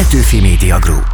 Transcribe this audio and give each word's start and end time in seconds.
Petőfi 0.00 0.40
Media 0.40 0.78
Group. 0.78 1.06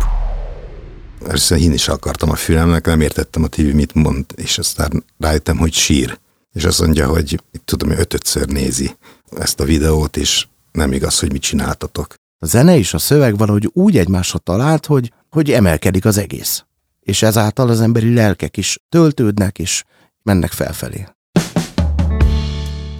Persze 1.18 1.56
én 1.56 1.72
is 1.72 1.88
akartam 1.88 2.30
a 2.30 2.34
fülemnek, 2.34 2.86
nem 2.86 3.00
értettem 3.00 3.42
a 3.42 3.48
TV 3.48 3.60
mit 3.60 3.94
mond, 3.94 4.24
és 4.34 4.58
aztán 4.58 5.04
rájöttem, 5.18 5.56
hogy 5.56 5.72
sír. 5.72 6.18
És 6.52 6.64
azt 6.64 6.80
mondja, 6.80 7.08
hogy 7.08 7.42
tudom, 7.64 7.88
hogy 7.88 7.98
ötötször 7.98 8.48
nézi 8.48 8.96
ezt 9.36 9.60
a 9.60 9.64
videót, 9.64 10.16
és 10.16 10.46
nem 10.72 10.92
igaz, 10.92 11.18
hogy 11.18 11.32
mit 11.32 11.42
csináltatok. 11.42 12.14
A 12.38 12.46
zene 12.46 12.76
és 12.76 12.94
a 12.94 12.98
szöveg 12.98 13.36
valahogy 13.36 13.70
úgy 13.72 13.98
egymásra 13.98 14.38
talált, 14.38 14.86
hogy, 14.86 15.12
hogy 15.30 15.50
emelkedik 15.50 16.04
az 16.04 16.18
egész. 16.18 16.64
És 17.00 17.22
ezáltal 17.22 17.68
az 17.68 17.80
emberi 17.80 18.14
lelkek 18.14 18.56
is 18.56 18.78
töltődnek, 18.88 19.58
és 19.58 19.84
mennek 20.22 20.50
felfelé. 20.52 21.06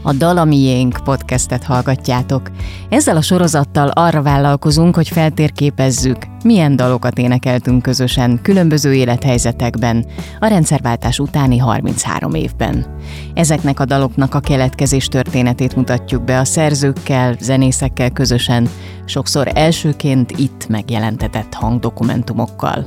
A 0.07 0.13
Dalamiénk 0.13 1.01
podcastet 1.05 1.65
hallgatjátok. 1.65 2.51
Ezzel 2.89 3.17
a 3.17 3.23
sorozattal 3.23 3.89
arra 3.89 4.23
vállalkozunk, 4.23 4.95
hogy 4.95 5.09
feltérképezzük, 5.09 6.27
milyen 6.47 6.77
dalokat 6.77 7.19
énekeltünk 7.19 7.83
közösen 7.83 8.39
különböző 8.43 8.95
élethelyzetekben 8.95 10.05
a 10.41 10.47
rendszerváltás 10.47 11.19
utáni 11.19 11.59
33 11.59 12.35
évben. 12.35 12.87
Ezeknek 13.35 13.81
a 13.81 13.85
daloknak 13.85 14.35
a 14.35 14.41
keletkezés 14.41 15.07
történetét 15.07 15.77
mutatjuk 15.77 16.25
be 16.25 16.39
a 16.39 16.45
szerzőkkel, 16.45 17.37
zenészekkel 17.41 18.11
közösen, 18.11 18.69
sokszor 19.05 19.51
elsőként 19.55 20.31
itt 20.31 20.69
megjelentetett 20.69 21.55
hangdokumentumokkal. 21.55 22.85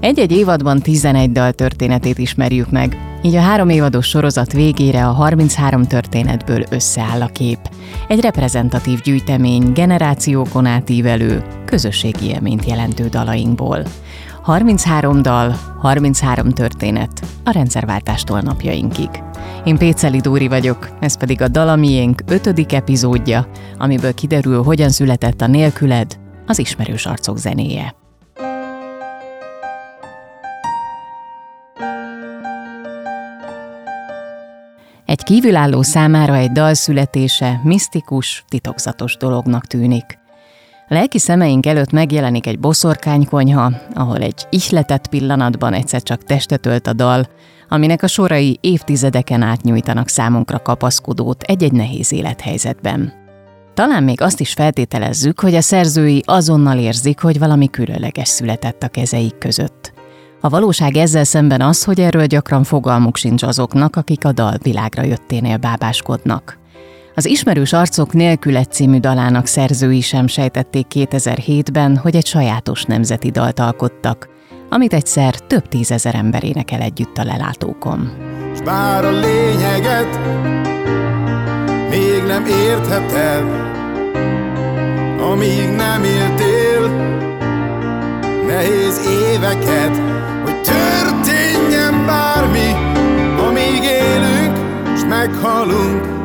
Egy-egy 0.00 0.32
évadban 0.32 0.80
11 0.80 1.32
dal 1.32 1.52
történetét 1.52 2.18
ismerjük 2.18 2.70
meg, 2.70 2.96
így 3.22 3.34
a 3.34 3.40
három 3.40 3.68
évados 3.68 4.06
sorozat 4.06 4.52
végére 4.52 5.06
a 5.06 5.12
33 5.12 5.86
történetből 5.86 6.64
összeáll 6.70 7.22
a 7.22 7.26
kép. 7.26 7.58
Egy 8.08 8.20
reprezentatív 8.20 9.00
gyűjtemény 9.00 9.72
generációkon 9.72 10.66
átívelő, 10.66 11.42
közösségi 11.66 12.26
élményt 12.26 12.64
jelentő 12.64 13.08
dalainkból. 13.08 13.82
33 14.42 15.22
dal, 15.22 15.56
33 15.78 16.50
történet 16.50 17.22
a 17.44 17.50
rendszerváltástól 17.50 18.40
napjainkig. 18.40 19.08
Én 19.64 19.78
Péceli 19.78 20.18
Dóri 20.20 20.48
vagyok, 20.48 20.88
ez 21.00 21.18
pedig 21.18 21.42
a 21.42 21.48
Dalamiénk 21.48 22.22
ötödik 22.26 22.72
epizódja, 22.72 23.48
amiből 23.78 24.14
kiderül, 24.14 24.62
hogyan 24.62 24.90
született 24.90 25.40
a 25.40 25.46
nélküled, 25.46 26.18
az 26.46 26.58
ismerős 26.58 27.06
arcok 27.06 27.38
zenéje. 27.38 27.94
Egy 35.06 35.22
kívülálló 35.22 35.82
számára 35.82 36.34
egy 36.34 36.52
dal 36.52 36.74
születése 36.74 37.60
misztikus, 37.64 38.44
titokzatos 38.48 39.16
dolognak 39.16 39.66
tűnik. 39.66 40.18
Lelki 40.88 41.18
szemeink 41.18 41.66
előtt 41.66 41.90
megjelenik 41.90 42.46
egy 42.46 42.58
boszorkánykonyha, 42.58 43.72
ahol 43.94 44.16
egy 44.16 44.46
ihletett 44.50 45.08
pillanatban 45.08 45.72
egyszer 45.72 46.02
csak 46.02 46.24
testet 46.24 46.66
ölt 46.66 46.86
a 46.86 46.92
dal, 46.92 47.28
aminek 47.68 48.02
a 48.02 48.06
sorai 48.06 48.58
évtizedeken 48.60 49.42
át 49.42 49.62
nyújtanak 49.62 50.08
számunkra 50.08 50.58
kapaszkodót 50.58 51.42
egy-egy 51.42 51.72
nehéz 51.72 52.12
élethelyzetben. 52.12 53.12
Talán 53.74 54.02
még 54.02 54.20
azt 54.20 54.40
is 54.40 54.52
feltételezzük, 54.52 55.40
hogy 55.40 55.54
a 55.54 55.60
szerzői 55.60 56.22
azonnal 56.24 56.78
érzik, 56.78 57.20
hogy 57.20 57.38
valami 57.38 57.70
különleges 57.70 58.28
született 58.28 58.82
a 58.82 58.88
kezeik 58.88 59.38
között. 59.38 59.92
A 60.40 60.48
valóság 60.48 60.96
ezzel 60.96 61.24
szemben 61.24 61.60
az, 61.60 61.84
hogy 61.84 62.00
erről 62.00 62.26
gyakran 62.26 62.64
fogalmuk 62.64 63.16
sincs 63.16 63.42
azoknak, 63.42 63.96
akik 63.96 64.24
a 64.24 64.32
dal 64.32 64.58
világra 64.62 65.02
jötténél 65.02 65.56
bábáskodnak. 65.56 66.58
Az 67.18 67.26
Ismerős 67.26 67.72
Arcok 67.72 68.12
nélkület 68.12 68.72
című 68.72 68.98
dalának 68.98 69.46
szerzői 69.46 70.00
sem 70.00 70.26
sejtették 70.26 70.86
2007-ben, 70.94 71.96
hogy 71.96 72.16
egy 72.16 72.26
sajátos 72.26 72.84
nemzeti 72.84 73.30
dalt 73.30 73.58
alkottak, 73.58 74.28
amit 74.70 74.92
egyszer 74.92 75.34
több 75.34 75.68
tízezer 75.68 76.14
ember 76.14 76.44
énekel 76.44 76.80
együtt 76.80 77.18
a 77.18 77.24
lelátókon. 77.24 78.12
S 78.56 78.60
bár 78.60 79.04
a 79.04 79.10
lényeget 79.10 80.18
még 81.90 82.22
nem 82.26 82.46
értheted, 82.46 83.44
amíg 85.30 85.68
nem 85.76 86.04
éltél 86.04 86.88
nehéz 88.46 89.00
éveket, 89.32 89.96
hogy 90.44 90.60
történjen 90.62 92.06
bármi, 92.06 92.70
amíg 93.48 93.82
élünk, 93.82 94.56
s 94.98 95.04
meghalunk. 95.08 96.15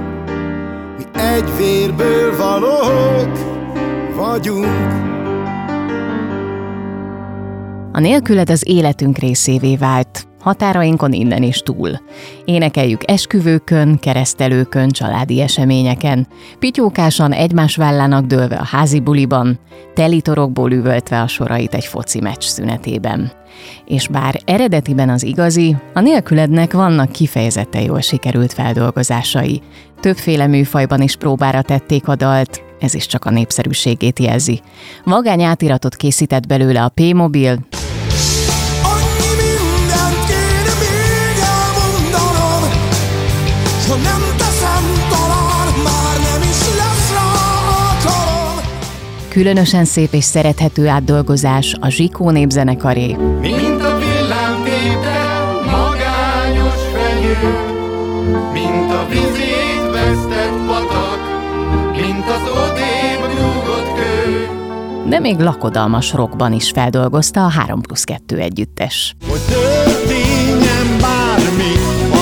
Egy 1.22 1.58
vérből 1.58 2.38
valók 2.38 3.38
vagyunk. 4.16 4.66
A 7.92 8.00
nélküled 8.00 8.50
az 8.50 8.68
életünk 8.68 9.18
részévé 9.18 9.76
vált, 9.76 10.28
határainkon 10.42 11.14
innen 11.14 11.44
is 11.44 11.60
túl. 11.60 11.90
Énekeljük 12.46 13.12
esküvőkön, 13.12 14.00
keresztelőkön, 14.00 14.90
családi 14.90 15.42
eseményeken, 15.42 16.28
pityókásan 16.60 17.32
egymás 17.32 17.76
vállának 17.76 18.26
dőlve 18.26 18.56
a 18.56 18.66
házi 18.66 19.00
buliban, 19.00 19.60
telitorokból 19.94 20.72
üvöltve 20.72 21.22
a 21.22 21.28
sorait 21.28 21.74
egy 21.74 21.86
foci 21.86 22.20
meccs 22.22 22.44
szünetében. 22.44 23.32
És 23.86 24.08
bár 24.08 24.42
eredetiben 24.46 25.10
az 25.10 25.24
igazi, 25.24 25.76
a 25.94 26.00
nélkülednek 26.00 26.74
vannak 26.74 27.12
kifejezetten 27.12 27.82
jól 27.82 28.02
sikerült 28.02 28.54
feldolgozásai. 28.54 29.62
Többféle 30.00 30.48
műfajban 30.48 31.02
is 31.02 31.16
próbára 31.16 31.62
tették 31.62 32.08
a 32.08 32.16
dalt, 32.16 32.64
ez 32.80 32.94
is 32.94 33.06
csak 33.06 33.26
a 33.26 33.30
népszerűségét 33.30 34.20
jelzi. 34.20 34.62
Magány 35.04 35.44
átiratot 35.44 35.96
készített 35.96 36.48
belőle 36.48 36.84
a 36.84 36.90
P-Mobil, 36.90 37.60
ha 43.92 43.98
nem 43.98 44.22
teszem, 44.38 44.84
talán 45.10 45.68
már 45.84 46.18
nem 46.32 46.42
is 46.42 46.62
lesz 46.78 47.12
rá 47.14 47.26
alkalom. 47.80 48.64
Különösen 49.28 49.86
szép 49.86 50.14
és 50.14 50.24
szerethető 50.24 50.88
átdolgozás 50.88 51.76
a 51.80 51.90
Zsikó 51.90 52.30
népzenekaré, 52.30 53.16
Mint 53.42 53.82
a 53.82 53.98
villámtépe, 53.98 55.20
magányos 55.72 56.82
fenyő, 56.94 57.38
mint 58.54 58.92
a 58.92 59.08
vizét 59.10 59.92
vesztett 59.92 60.66
patak, 60.68 61.20
mint 61.96 62.26
az 62.26 62.42
odébb 62.64 63.40
rúgott 63.40 63.96
kő. 63.96 64.48
de 65.10 65.20
még 65.20 65.40
lakodalmas 65.40 66.14
rockban 66.14 66.54
is 66.54 66.70
feldolgozta 66.70 67.46
a 67.46 67.50
3 67.50 67.82
plusz 67.82 68.04
2 68.04 68.38
együttes. 68.38 69.16
Hogy 69.30 69.42
történjen 69.42 70.98
bármi, 71.00 71.72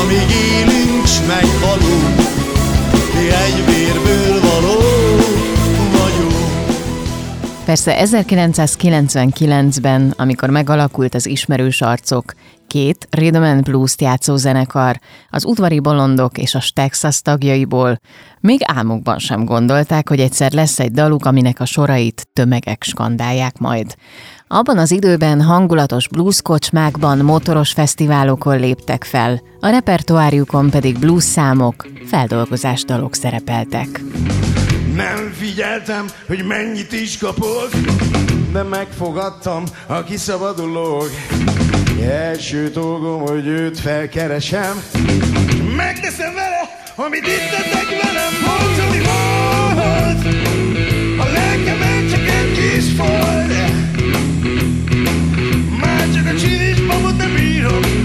amíg 0.02 0.30
s 0.30 0.49
meghalunk. 1.30 2.16
Mi 3.14 3.26
egy 3.46 3.60
vérből 3.66 4.42
való 4.42 4.76
vagyunk. 5.98 6.34
Persze 7.66 8.02
1999-ben, 8.06 10.14
amikor 10.18 10.50
megalakult 10.50 11.16
az 11.16 11.28
Ismerős 11.28 11.82
Arcok, 11.82 12.34
két 12.68 13.08
Rhythm 13.10 13.42
and 13.42 13.64
blues 13.64 13.96
játszó 13.98 14.36
zenekar, 14.36 15.00
az 15.30 15.46
udvari 15.46 15.80
bolondok 15.80 16.38
és 16.38 16.56
a 16.56 16.62
Texas 16.74 17.22
tagjaiból, 17.22 18.00
még 18.40 18.60
álmukban 18.64 19.20
sem 19.20 19.46
gondolták, 19.46 20.10
hogy 20.10 20.20
egyszer 20.20 20.52
lesz 20.52 20.80
egy 20.80 20.92
daluk, 20.92 21.26
aminek 21.26 21.60
a 21.60 21.66
sorait 21.66 22.28
tömegek 22.34 22.84
skandálják 22.84 23.58
majd. 23.58 23.96
Abban 24.52 24.78
az 24.78 24.92
időben 24.92 25.42
hangulatos 25.42 26.08
blueskocsmákban, 26.08 27.18
motoros 27.18 27.72
fesztiválokon 27.72 28.60
léptek 28.60 29.04
fel, 29.04 29.42
a 29.60 29.70
repertoárjukon 29.70 30.70
pedig 30.70 31.00
blues 31.00 31.24
számok, 31.24 31.88
feldolgozás 32.06 32.84
dalok 32.84 33.16
szerepeltek. 33.16 34.02
Nem 34.96 35.32
figyeltem, 35.34 36.06
hogy 36.28 36.46
mennyit 36.48 36.92
is 36.92 37.18
kapok, 37.18 37.70
de 38.52 38.64
megfogadtam, 38.64 39.64
a 39.88 40.04
kiszabadulok. 40.04 41.10
Első 42.02 42.70
dolgom, 42.70 43.22
hogy 43.22 43.48
őt 43.48 43.80
felkeresem, 43.80 44.82
megteszem 45.76 46.34
vele, 46.34 46.70
amit 46.96 47.28
itt 47.28 47.50
tettek 47.52 48.02
velem, 48.04 48.34
volt, 48.46 48.88
ami 48.88 48.98
volt. 48.98 50.36
A 51.20 51.32
lelkemen 51.32 52.08
csak 52.08 52.28
egy 52.28 52.52
kis 52.52 52.92
fold. 52.98 53.79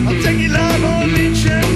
A 0.06 0.12
cegilával 0.22 1.04
nincs 1.04 1.36
semmi. 1.36 1.74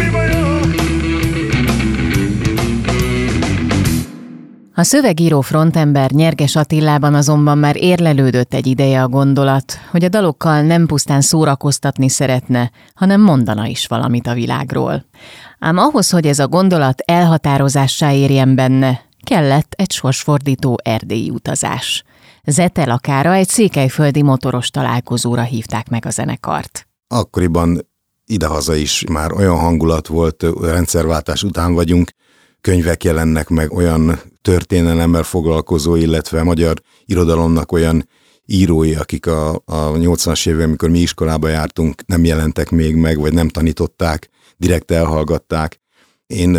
A 4.78 4.82
szövegíró 4.82 5.40
frontember 5.40 6.10
Nyerges 6.10 6.56
Attillában 6.56 7.14
azonban 7.14 7.58
már 7.58 7.76
érlelődött 7.76 8.54
egy 8.54 8.66
ideje 8.66 9.02
a 9.02 9.08
gondolat, 9.08 9.78
hogy 9.90 10.04
a 10.04 10.08
dalokkal 10.08 10.62
nem 10.62 10.86
pusztán 10.86 11.20
szórakoztatni 11.20 12.08
szeretne, 12.08 12.70
hanem 12.94 13.20
mondana 13.20 13.66
is 13.66 13.86
valamit 13.86 14.26
a 14.26 14.34
világról. 14.34 15.04
Ám 15.58 15.78
ahhoz, 15.78 16.10
hogy 16.10 16.26
ez 16.26 16.38
a 16.38 16.48
gondolat 16.48 17.02
elhatározássá 17.06 18.12
érjen 18.12 18.54
benne, 18.54 19.00
kellett 19.22 19.74
egy 19.76 19.92
sorsfordító 19.92 20.78
erdélyi 20.82 21.30
utazás. 21.30 22.04
Zetelakára 22.44 23.32
egy 23.32 23.48
székelyföldi 23.48 24.22
motoros 24.22 24.70
találkozóra 24.70 25.42
hívták 25.42 25.88
meg 25.88 26.06
a 26.06 26.10
zenekart. 26.10 26.87
Akkoriban 27.08 27.88
idehaza 28.26 28.74
is 28.74 29.04
már 29.08 29.32
olyan 29.32 29.58
hangulat 29.58 30.06
volt, 30.06 30.44
rendszerváltás 30.60 31.42
után 31.42 31.74
vagyunk, 31.74 32.10
könyvek 32.60 33.04
jelennek 33.04 33.48
meg 33.48 33.72
olyan 33.72 34.20
történelemmel 34.42 35.22
foglalkozó, 35.22 35.94
illetve 35.94 36.42
magyar 36.42 36.80
irodalomnak 37.04 37.72
olyan 37.72 38.08
írói, 38.46 38.94
akik 38.94 39.26
a, 39.26 39.54
a 39.54 39.92
80-as 39.92 40.48
évek, 40.48 40.64
amikor 40.64 40.88
mi 40.88 40.98
iskolába 40.98 41.48
jártunk, 41.48 42.06
nem 42.06 42.24
jelentek 42.24 42.70
még 42.70 42.94
meg, 42.94 43.18
vagy 43.18 43.32
nem 43.32 43.48
tanították, 43.48 44.28
direkt 44.56 44.90
elhallgatták. 44.90 45.80
Én 46.34 46.50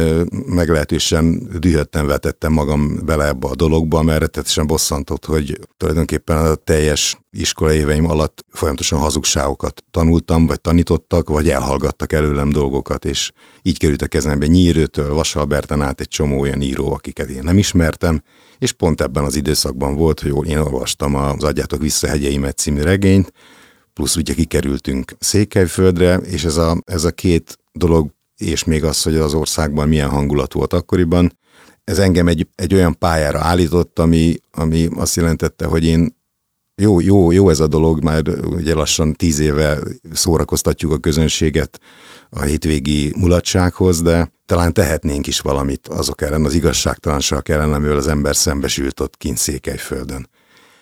meglehetősen 0.45 1.49
dühötten 1.59 2.07
vetettem 2.07 2.53
magam 2.53 2.99
bele 3.05 3.27
ebbe 3.27 3.47
a 3.47 3.55
dologba, 3.55 4.01
mert 4.01 4.19
rettetesen 4.19 4.67
bosszantott, 4.67 5.25
hogy 5.25 5.59
tulajdonképpen 5.77 6.37
a 6.37 6.55
teljes 6.55 7.17
iskolai 7.31 7.77
éveim 7.77 8.09
alatt 8.09 8.45
folyamatosan 8.51 8.99
hazugságokat 8.99 9.83
tanultam, 9.91 10.45
vagy 10.47 10.61
tanítottak, 10.61 11.29
vagy 11.29 11.49
elhallgattak 11.49 12.13
előlem 12.13 12.49
dolgokat, 12.49 13.05
és 13.05 13.31
így 13.61 13.77
került 13.77 14.01
a 14.01 14.07
kezembe 14.07 14.45
Nyírőtől, 14.45 15.13
Vasalberten 15.13 15.81
át 15.81 16.01
egy 16.01 16.07
csomó 16.07 16.39
olyan 16.39 16.61
író, 16.61 16.93
akiket 16.93 17.29
én 17.29 17.43
nem 17.43 17.57
ismertem, 17.57 18.23
és 18.57 18.71
pont 18.71 19.01
ebben 19.01 19.23
az 19.23 19.35
időszakban 19.35 19.95
volt, 19.95 20.19
hogy 20.19 20.47
én 20.47 20.57
olvastam 20.57 21.15
az 21.15 21.43
Adjátok 21.43 21.81
vissza 21.81 22.07
hegyeimet 22.07 22.57
című 22.57 22.81
regényt, 22.81 23.33
plusz 23.93 24.15
ugye 24.15 24.33
kikerültünk 24.33 25.11
Székelyföldre, 25.19 26.15
és 26.15 26.43
ez 26.43 26.57
a, 26.57 26.77
ez 26.85 27.03
a 27.03 27.11
két 27.11 27.59
dolog 27.71 28.17
és 28.39 28.63
még 28.63 28.83
az, 28.83 29.01
hogy 29.01 29.15
az 29.15 29.33
országban 29.33 29.87
milyen 29.87 30.09
hangulat 30.09 30.53
volt 30.53 30.73
akkoriban. 30.73 31.37
Ez 31.83 31.99
engem 31.99 32.27
egy, 32.27 32.47
egy 32.55 32.73
olyan 32.73 32.97
pályára 32.97 33.39
állított, 33.39 33.99
ami, 33.99 34.35
ami 34.51 34.89
azt 34.95 35.15
jelentette, 35.15 35.65
hogy 35.65 35.85
én 35.85 36.17
jó, 36.81 36.99
jó, 36.99 37.31
jó 37.31 37.49
ez 37.49 37.59
a 37.59 37.67
dolog, 37.67 38.03
már 38.03 38.27
ugye 38.45 38.73
lassan 38.73 39.13
tíz 39.13 39.39
éve 39.39 39.79
szórakoztatjuk 40.13 40.91
a 40.91 40.97
közönséget 40.97 41.79
a 42.29 42.41
hétvégi 42.41 43.13
mulatsághoz, 43.17 44.01
de 44.01 44.31
talán 44.45 44.73
tehetnénk 44.73 45.27
is 45.27 45.39
valamit 45.39 45.87
azok 45.87 46.21
ellen, 46.21 46.45
az 46.45 46.53
igazságtalanság 46.53 47.49
ellen, 47.49 47.73
amivel 47.73 47.97
az 47.97 48.07
ember 48.07 48.35
szembesült 48.35 48.99
ott 48.99 49.17
kint 49.17 49.37
Székelyföldön. 49.37 50.29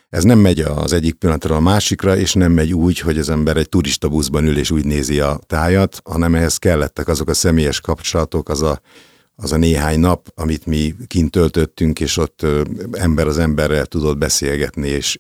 Ez 0.09 0.23
nem 0.23 0.39
megy 0.39 0.59
az 0.59 0.93
egyik 0.93 1.13
pillanatra 1.13 1.55
a 1.55 1.59
másikra, 1.59 2.17
és 2.17 2.33
nem 2.33 2.51
megy 2.51 2.73
úgy, 2.73 2.99
hogy 2.99 3.17
az 3.17 3.29
ember 3.29 3.57
egy 3.57 3.69
turista 3.69 4.09
buszban 4.09 4.45
ül 4.45 4.57
és 4.57 4.71
úgy 4.71 4.85
nézi 4.85 5.19
a 5.19 5.39
tájat, 5.47 6.01
hanem 6.03 6.35
ehhez 6.35 6.57
kellettek 6.57 7.07
azok 7.07 7.29
a 7.29 7.33
személyes 7.33 7.81
kapcsolatok, 7.81 8.49
az 8.49 8.61
a, 8.61 8.81
az 9.35 9.51
a 9.51 9.57
néhány 9.57 9.99
nap, 9.99 10.31
amit 10.35 10.65
mi 10.65 10.95
kint 11.07 11.31
töltöttünk, 11.31 11.99
és 11.99 12.17
ott 12.17 12.45
ember 12.91 13.27
az 13.27 13.37
emberrel 13.37 13.85
tudott 13.85 14.17
beszélgetni, 14.17 14.87
és 14.87 15.19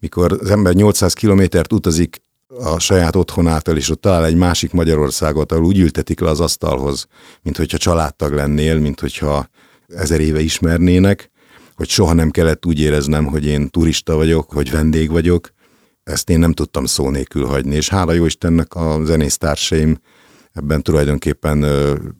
mikor 0.00 0.38
az 0.40 0.50
ember 0.50 0.74
800 0.74 1.12
kilométert 1.12 1.72
utazik 1.72 2.22
a 2.46 2.78
saját 2.78 3.16
otthonától, 3.16 3.76
és 3.76 3.90
ott 3.90 4.00
talál 4.00 4.24
egy 4.24 4.36
másik 4.36 4.72
Magyarországot, 4.72 5.52
ahol 5.52 5.64
úgy 5.64 5.78
ültetik 5.78 6.20
le 6.20 6.30
az 6.30 6.40
asztalhoz, 6.40 7.06
mint 7.42 7.56
hogyha 7.56 7.78
családtag 7.78 8.32
lennél, 8.32 8.78
mint 8.78 9.00
hogyha 9.00 9.48
ezer 9.86 10.20
éve 10.20 10.40
ismernének, 10.40 11.31
hogy 11.74 11.88
soha 11.88 12.12
nem 12.12 12.30
kellett 12.30 12.66
úgy 12.66 12.80
éreznem, 12.80 13.26
hogy 13.26 13.46
én 13.46 13.68
turista 13.68 14.14
vagyok, 14.14 14.50
hogy 14.50 14.70
vendég 14.70 15.10
vagyok. 15.10 15.50
Ezt 16.02 16.30
én 16.30 16.38
nem 16.38 16.52
tudtam 16.52 16.84
szó 16.84 17.10
nélkül 17.10 17.46
hagyni, 17.46 17.74
és 17.74 17.88
hála 17.88 18.12
jó 18.12 18.24
Istennek 18.24 18.74
a 18.74 19.00
zenésztársaim 19.04 19.98
ebben 20.52 20.82
tulajdonképpen 20.82 21.62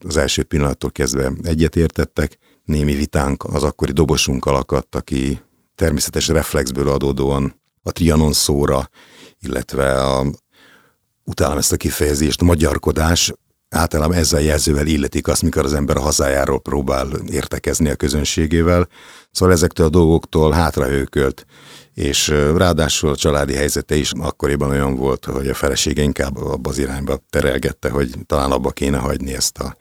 az 0.05 0.17
első 0.17 0.43
pillanattól 0.43 0.91
kezdve 0.91 1.33
egyetértettek. 1.43 2.39
Némi 2.65 2.95
vitánk 2.95 3.45
az 3.45 3.63
akkori 3.63 3.93
dobosunkkal 3.93 4.57
akadt, 4.57 4.95
aki 4.95 5.41
természetes 5.75 6.29
reflexből 6.29 6.89
adódóan 6.89 7.61
a 7.83 7.93
Trianon 7.93 8.33
szóra, 8.33 8.89
illetve 9.41 10.05
a, 10.05 10.27
utálom 11.25 11.59
ezt 11.59 11.73
a 11.73 11.77
kifejezést, 11.77 12.43
magyarkodás, 12.43 13.33
általában 13.73 14.17
ezzel 14.17 14.39
a 14.39 14.43
jelzővel 14.43 14.87
illetik 14.87 15.29
azt, 15.29 15.43
mikor 15.43 15.65
az 15.65 15.73
ember 15.73 15.97
a 15.97 16.01
hazájáról 16.01 16.61
próbál 16.61 17.09
értekezni 17.31 17.91
a 17.91 17.95
közönségével. 17.95 18.89
Szóval 19.31 19.55
ezektől 19.55 19.87
a 19.87 19.91
dolgoktól 19.91 20.53
hátrahőkölt, 20.53 21.47
és 21.95 22.29
ráadásul 22.57 23.11
a 23.11 23.17
családi 23.17 23.55
helyzete 23.55 23.95
is 23.95 24.13
akkoriban 24.19 24.71
olyan 24.71 24.97
volt, 24.97 25.25
hogy 25.25 25.49
a 25.49 25.55
felesége 25.55 26.03
inkább 26.03 26.37
abba 26.37 26.71
az 26.71 26.79
irányba 26.79 27.19
terelgette, 27.31 27.91
hogy 27.91 28.15
talán 28.27 28.51
abba 28.51 28.71
kéne 28.71 28.99
hagyni 28.99 29.35
ezt 29.35 29.59
a 29.59 29.77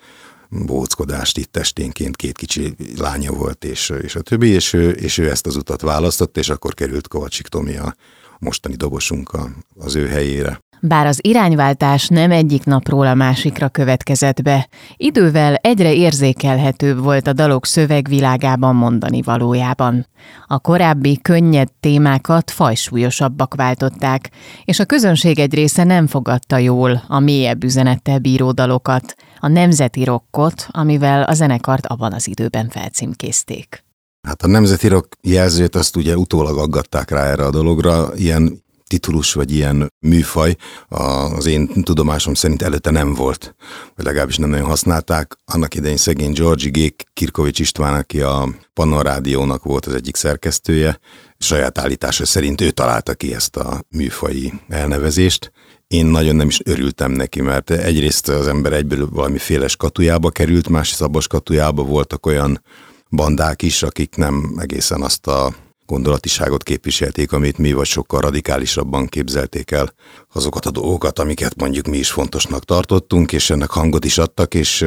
bóckodást 0.50 1.38
itt 1.38 1.52
testénként, 1.52 2.16
két 2.16 2.38
kicsi 2.38 2.76
lánya 2.98 3.32
volt, 3.32 3.64
és, 3.64 3.94
és 4.02 4.16
a 4.16 4.22
többi, 4.22 4.48
és 4.48 4.74
ő, 4.74 4.90
és 4.90 5.18
ő 5.18 5.30
ezt 5.30 5.46
az 5.46 5.56
utat 5.56 5.82
választott, 5.82 6.38
és 6.38 6.50
akkor 6.50 6.74
került 6.74 7.08
Kovacsik 7.08 7.48
Tomi 7.48 7.78
a 7.78 7.96
mostani 8.40 8.76
dobosunk 8.76 9.38
az 9.76 9.96
ő 9.96 10.08
helyére. 10.08 10.62
Bár 10.84 11.06
az 11.06 11.20
irányváltás 11.22 12.08
nem 12.08 12.32
egyik 12.32 12.64
napról 12.64 13.08
a 13.08 13.14
másikra 13.14 13.70
következett 13.70 14.42
be, 14.42 14.68
idővel 14.98 15.56
egyre 15.56 15.94
érzékelhetőbb 15.94 17.04
volt 17.04 17.28
a 17.28 17.34
dalok 17.34 17.66
szövegvilágában 17.66 18.76
mondani 18.76 19.22
valójában. 19.22 20.08
A 20.48 20.60
korábbi 20.60 21.20
könnyed 21.22 21.68
témákat 21.80 22.52
fajsúlyosabbak 22.52 23.56
váltották, 23.56 24.30
és 24.66 24.80
a 24.80 24.86
közönség 24.86 25.40
egy 25.40 25.54
része 25.54 25.84
nem 25.84 26.08
fogadta 26.08 26.58
jól 26.58 27.04
a 27.08 27.20
mélyebb 27.20 27.64
üzenettel 27.64 28.20
bíró 28.20 28.52
dalokat, 28.52 29.16
a 29.40 29.48
nemzeti 29.48 30.04
rokkot, 30.04 30.68
amivel 30.72 31.24
a 31.24 31.34
zenekart 31.34 31.86
abban 31.86 32.14
az 32.14 32.28
időben 32.28 32.70
felcímkézték. 32.70 33.84
Hát 34.28 34.42
a 34.42 34.48
nemzeti 34.48 34.88
rock 34.88 35.18
jelzőt 35.22 35.76
azt 35.76 35.96
ugye 35.96 36.18
utólag 36.18 36.58
aggatták 36.58 37.10
rá 37.10 37.26
erre 37.26 37.46
a 37.46 37.52
dologra, 37.52 38.10
ilyen 38.16 38.64
titulus 38.92 39.34
vagy 39.34 39.52
ilyen 39.52 39.94
műfaj 40.00 40.56
az 40.88 41.46
én 41.46 41.84
tudomásom 41.84 42.34
szerint 42.34 42.62
előtte 42.62 42.90
nem 42.90 43.14
volt, 43.14 43.56
vagy 43.96 44.06
legalábbis 44.06 44.38
nem 44.38 44.50
nagyon 44.50 44.66
használták. 44.66 45.38
Annak 45.46 45.76
idején 45.76 45.98
szegény 45.98 46.34
Georgi 46.34 46.70
Gék 46.70 47.04
Kirkovics 47.14 47.60
István, 47.60 47.94
aki 47.94 48.22
a 48.22 48.50
Pannon 48.74 49.60
volt 49.64 49.86
az 49.86 49.94
egyik 49.94 50.16
szerkesztője, 50.16 51.00
saját 51.38 51.78
állítása 51.78 52.26
szerint 52.26 52.62
ő 52.62 52.72
találta 52.72 53.14
ki 53.14 53.34
ezt 53.34 53.56
a 53.56 53.84
műfai 53.90 54.54
elnevezést. 54.68 55.52
Én 55.88 56.06
nagyon 56.06 56.36
nem 56.36 56.48
is 56.48 56.60
örültem 56.64 57.12
neki, 57.12 57.42
mert 57.42 57.70
egyrészt 57.70 58.28
az 58.30 58.48
ember 58.48 58.74
egyből 58.74 59.10
valamiféle 59.10 59.68
skatujába 59.68 60.30
került, 60.30 60.70
másrészt 60.70 61.02
abban 61.02 61.22
skatujába 61.22 61.84
voltak 61.84 62.26
olyan 62.26 62.64
bandák 63.10 63.62
is, 63.62 63.84
akik 63.84 64.16
nem 64.16 64.56
egészen 64.58 65.02
azt 65.02 65.28
a 65.28 65.54
gondolatiságot 65.92 66.64
képviselték, 66.64 67.32
amit 67.32 67.58
mi 67.58 67.74
vagy 67.74 67.86
sokkal 67.86 68.22
radikálisabban 68.22 69.08
képzelték 69.08 69.72
el 69.72 69.94
azokat 70.34 70.66
a 70.66 70.72
dolgokat, 70.72 71.20
amiket 71.20 71.56
mondjuk 71.56 71.86
mi 71.88 71.98
is 71.98 72.12
fontosnak 72.12 72.66
tartottunk, 72.66 73.32
és 73.32 73.50
ennek 73.50 73.70
hangot 73.70 74.06
is 74.06 74.18
adtak, 74.18 74.54
és 74.54 74.86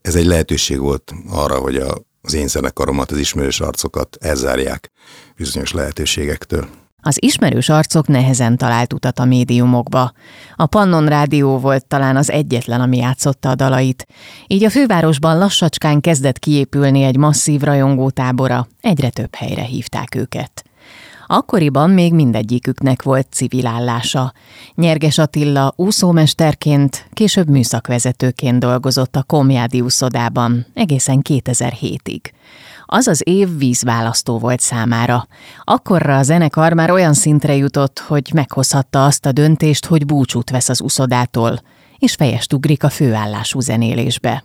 ez 0.00 0.14
egy 0.14 0.24
lehetőség 0.24 0.78
volt 0.78 1.12
arra, 1.30 1.58
hogy 1.58 1.76
a, 1.76 2.04
az 2.22 2.34
én 2.34 2.48
zenekaromat, 2.48 3.10
az 3.10 3.18
ismerős 3.18 3.60
arcokat 3.60 4.16
elzárják 4.20 4.90
bizonyos 5.36 5.72
lehetőségektől. 5.72 6.68
Az 7.04 7.16
ismerős 7.20 7.68
arcok 7.68 8.06
nehezen 8.06 8.56
talált 8.56 8.92
utat 8.92 9.18
a 9.18 9.24
médiumokba. 9.24 10.12
A 10.56 10.66
Pannon 10.66 11.06
Rádió 11.06 11.58
volt 11.58 11.86
talán 11.86 12.16
az 12.16 12.30
egyetlen, 12.30 12.80
ami 12.80 12.96
játszotta 12.96 13.50
a 13.50 13.54
dalait. 13.54 14.06
Így 14.46 14.64
a 14.64 14.70
fővárosban 14.70 15.38
lassacskán 15.38 16.00
kezdett 16.00 16.38
kiépülni 16.38 17.02
egy 17.02 17.16
masszív 17.16 17.60
rajongótábora, 17.60 18.66
egyre 18.80 19.10
több 19.10 19.34
helyre 19.34 19.62
hívták 19.62 20.14
őket. 20.14 20.64
Akkoriban 21.26 21.90
még 21.90 22.14
mindegyiküknek 22.14 23.02
volt 23.02 23.26
civil 23.30 23.66
állása. 23.66 24.32
Nyerges 24.74 25.18
Attila 25.18 25.72
úszómesterként, 25.76 27.08
később 27.12 27.48
műszakvezetőként 27.48 28.58
dolgozott 28.58 29.16
a 29.16 29.22
Komjádi 29.22 29.80
úszodában, 29.80 30.66
egészen 30.74 31.20
2007-ig. 31.28 32.20
Az 32.94 33.06
az 33.06 33.22
év 33.24 33.58
vízválasztó 33.58 34.38
volt 34.38 34.60
számára. 34.60 35.26
Akkorra 35.64 36.16
a 36.16 36.22
zenekar 36.22 36.72
már 36.72 36.90
olyan 36.90 37.14
szintre 37.14 37.54
jutott, 37.54 37.98
hogy 37.98 38.30
meghozhatta 38.34 39.04
azt 39.04 39.26
a 39.26 39.32
döntést, 39.32 39.86
hogy 39.86 40.06
búcsút 40.06 40.50
vesz 40.50 40.68
az 40.68 40.80
uszodától, 40.80 41.58
és 41.98 42.14
fejest 42.14 42.52
ugrik 42.52 42.84
a 42.84 42.88
főállású 42.88 43.60
zenélésbe. 43.60 44.44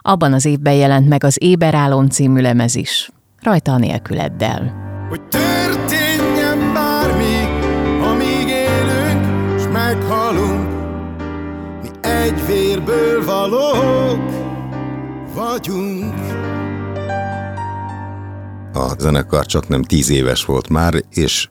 Abban 0.00 0.32
az 0.32 0.44
évben 0.44 0.74
jelent 0.74 1.08
meg 1.08 1.24
az 1.24 1.36
Éberálom 1.40 2.08
című 2.08 2.40
lemez 2.40 2.74
is, 2.74 3.10
rajta 3.40 3.72
a 3.72 3.78
nélküleddel. 3.78 4.74
Hogy 5.08 5.22
történjen 5.22 6.72
bármi, 6.74 7.36
amíg 8.04 8.48
élünk, 8.48 9.60
s 9.60 9.64
meghalunk, 9.72 10.68
mi 11.82 12.08
egy 12.08 12.46
vérből 12.46 13.24
valók 13.24 14.30
vagyunk. 15.34 16.31
A 18.72 18.94
zenekar 18.98 19.46
csak 19.46 19.68
nem 19.68 19.82
tíz 19.82 20.10
éves 20.10 20.44
volt 20.44 20.68
már, 20.68 21.02
és 21.10 21.48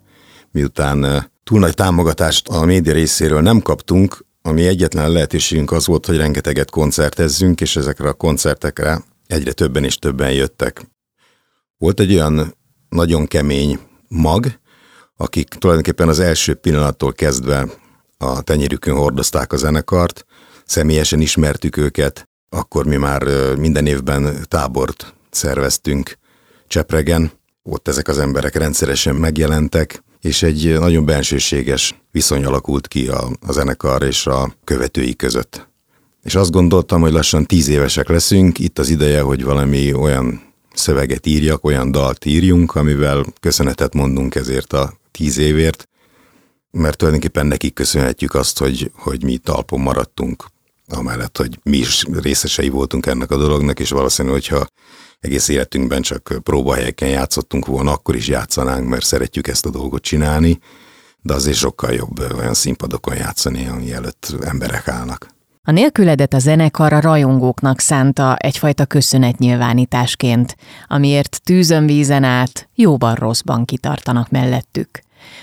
miután 0.51 1.29
túl 1.43 1.59
nagy 1.59 1.73
támogatást 1.73 2.47
a 2.47 2.65
média 2.65 2.93
részéről 2.93 3.41
nem 3.41 3.61
kaptunk, 3.61 4.25
ami 4.41 4.67
egyetlen 4.67 5.11
lehetőségünk 5.11 5.71
az 5.71 5.85
volt, 5.85 6.05
hogy 6.05 6.17
rengeteget 6.17 6.69
koncertezzünk, 6.69 7.61
és 7.61 7.75
ezekre 7.75 8.09
a 8.09 8.13
koncertekre 8.13 9.03
egyre 9.27 9.51
többen 9.51 9.83
és 9.83 9.95
többen 9.95 10.31
jöttek. 10.31 10.89
Volt 11.77 11.99
egy 11.99 12.13
olyan 12.13 12.55
nagyon 12.89 13.27
kemény 13.27 13.79
mag, 14.07 14.45
akik 15.17 15.47
tulajdonképpen 15.47 16.07
az 16.07 16.19
első 16.19 16.53
pillanattól 16.53 17.13
kezdve 17.13 17.67
a 18.17 18.41
tenyérükön 18.41 18.95
hordozták 18.95 19.53
a 19.53 19.57
zenekart, 19.57 20.25
személyesen 20.65 21.21
ismertük 21.21 21.77
őket, 21.77 22.29
akkor 22.49 22.85
mi 22.85 22.95
már 22.95 23.23
minden 23.57 23.85
évben 23.85 24.45
tábort 24.47 25.13
szerveztünk 25.29 26.19
Csepregen, 26.71 27.31
ott 27.63 27.87
ezek 27.87 28.07
az 28.07 28.17
emberek 28.17 28.55
rendszeresen 28.55 29.15
megjelentek, 29.15 30.03
és 30.21 30.43
egy 30.43 30.79
nagyon 30.79 31.05
bensőséges 31.05 32.01
viszony 32.11 32.45
alakult 32.45 32.87
ki 32.87 33.07
a, 33.07 33.29
a 33.41 33.51
zenekar 33.51 34.03
és 34.03 34.27
a 34.27 34.55
követői 34.63 35.15
között. 35.15 35.67
És 36.23 36.35
azt 36.35 36.51
gondoltam, 36.51 37.01
hogy 37.01 37.11
lassan 37.11 37.45
tíz 37.45 37.67
évesek 37.67 38.09
leszünk, 38.09 38.59
itt 38.59 38.79
az 38.79 38.89
ideje, 38.89 39.21
hogy 39.21 39.43
valami 39.43 39.93
olyan 39.93 40.41
szöveget 40.73 41.25
írjak, 41.25 41.63
olyan 41.63 41.91
dalt 41.91 42.25
írjunk, 42.25 42.75
amivel 42.75 43.25
köszönetet 43.39 43.93
mondunk 43.93 44.35
ezért 44.35 44.73
a 44.73 44.93
tíz 45.11 45.37
évért, 45.37 45.87
mert 46.71 46.97
tulajdonképpen 46.97 47.45
nekik 47.45 47.73
köszönhetjük 47.73 48.33
azt, 48.33 48.57
hogy, 48.57 48.91
hogy 48.95 49.23
mi 49.23 49.37
talpon 49.37 49.79
maradtunk, 49.79 50.45
amellett, 50.87 51.37
hogy 51.37 51.59
mi 51.63 51.77
is 51.77 52.03
részesei 52.11 52.69
voltunk 52.69 53.05
ennek 53.05 53.31
a 53.31 53.37
dolognak, 53.37 53.79
és 53.79 53.89
valószínű, 53.89 54.29
hogyha 54.29 54.67
egész 55.21 55.47
életünkben 55.47 56.01
csak 56.01 56.39
próbahelyeken 56.43 57.09
játszottunk 57.09 57.65
volna, 57.65 57.91
akkor 57.91 58.15
is 58.15 58.27
játszanánk, 58.27 58.87
mert 58.87 59.05
szeretjük 59.05 59.47
ezt 59.47 59.65
a 59.65 59.69
dolgot 59.69 60.01
csinálni, 60.01 60.59
de 61.21 61.33
azért 61.33 61.57
sokkal 61.57 61.93
jobb 61.93 62.19
olyan 62.37 62.53
színpadokon 62.53 63.15
játszani, 63.15 63.67
ami 63.67 63.93
előtt 63.93 64.35
emberek 64.41 64.87
állnak. 64.87 65.27
A 65.63 65.71
nélküledet 65.71 66.33
a 66.33 66.39
zenekar 66.39 66.93
a 66.93 66.99
rajongóknak 66.99 67.79
szánta 67.79 68.35
egyfajta 68.35 68.85
köszönetnyilvánításként, 68.85 70.55
amiért 70.87 71.41
tűzön 71.43 71.85
vízen 71.85 72.23
át, 72.23 72.69
jóban 72.75 73.15
rosszban 73.15 73.65
kitartanak 73.65 74.29
mellettük. 74.29 74.89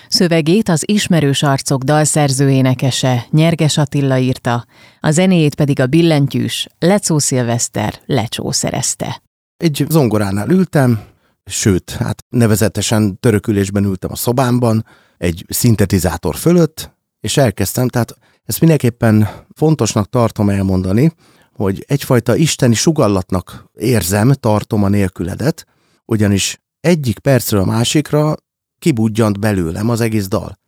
Szövegét 0.08 0.68
az 0.68 0.82
ismerős 0.87 1.42
arcok 1.42 1.82
dalszerző 1.82 2.50
énekese 2.50 3.26
Nyerges 3.30 3.78
Attila 3.78 4.18
írta, 4.18 4.66
a 5.00 5.11
zenéjét 5.11 5.54
pedig 5.54 5.80
a 5.80 5.87
billentyűs 5.87 6.68
Lecó 6.78 7.18
Szilveszter 7.18 7.94
Lecsó 8.06 8.50
szerezte. 8.50 9.23
Egy 9.58 9.86
zongoránál 9.88 10.48
ültem, 10.48 11.00
sőt, 11.44 11.90
hát 11.90 12.24
nevezetesen 12.28 13.20
törökülésben 13.20 13.84
ültem 13.84 14.10
a 14.12 14.16
szobámban, 14.16 14.84
egy 15.16 15.44
szintetizátor 15.48 16.36
fölött, 16.36 16.96
és 17.20 17.36
elkezdtem, 17.36 17.88
tehát 17.88 18.18
ezt 18.44 18.60
mindenképpen 18.60 19.28
fontosnak 19.54 20.08
tartom 20.08 20.48
elmondani, 20.48 21.12
hogy 21.52 21.84
egyfajta 21.88 22.36
isteni 22.36 22.74
sugallatnak 22.74 23.70
érzem, 23.74 24.32
tartom 24.32 24.82
a 24.82 24.88
nélküledet, 24.88 25.66
ugyanis 26.04 26.60
egyik 26.80 27.18
percről 27.18 27.60
a 27.60 27.64
másikra 27.64 28.36
kibudjant 28.78 29.40
belőlem 29.40 29.88
az 29.88 30.00
egész 30.00 30.28
dal. 30.28 30.58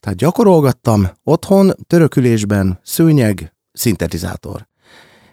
Tehát 0.00 0.18
gyakorolgattam 0.18 1.10
otthon, 1.24 1.72
törökülésben, 1.86 2.80
szőnyeg, 2.82 3.54
szintetizátor. 3.72 4.68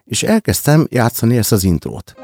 És 0.04 0.24
elkezdtem 0.24 0.88
játszani 0.90 1.38
ezt 1.38 1.52
az 1.52 1.64
intrót. 1.64 2.16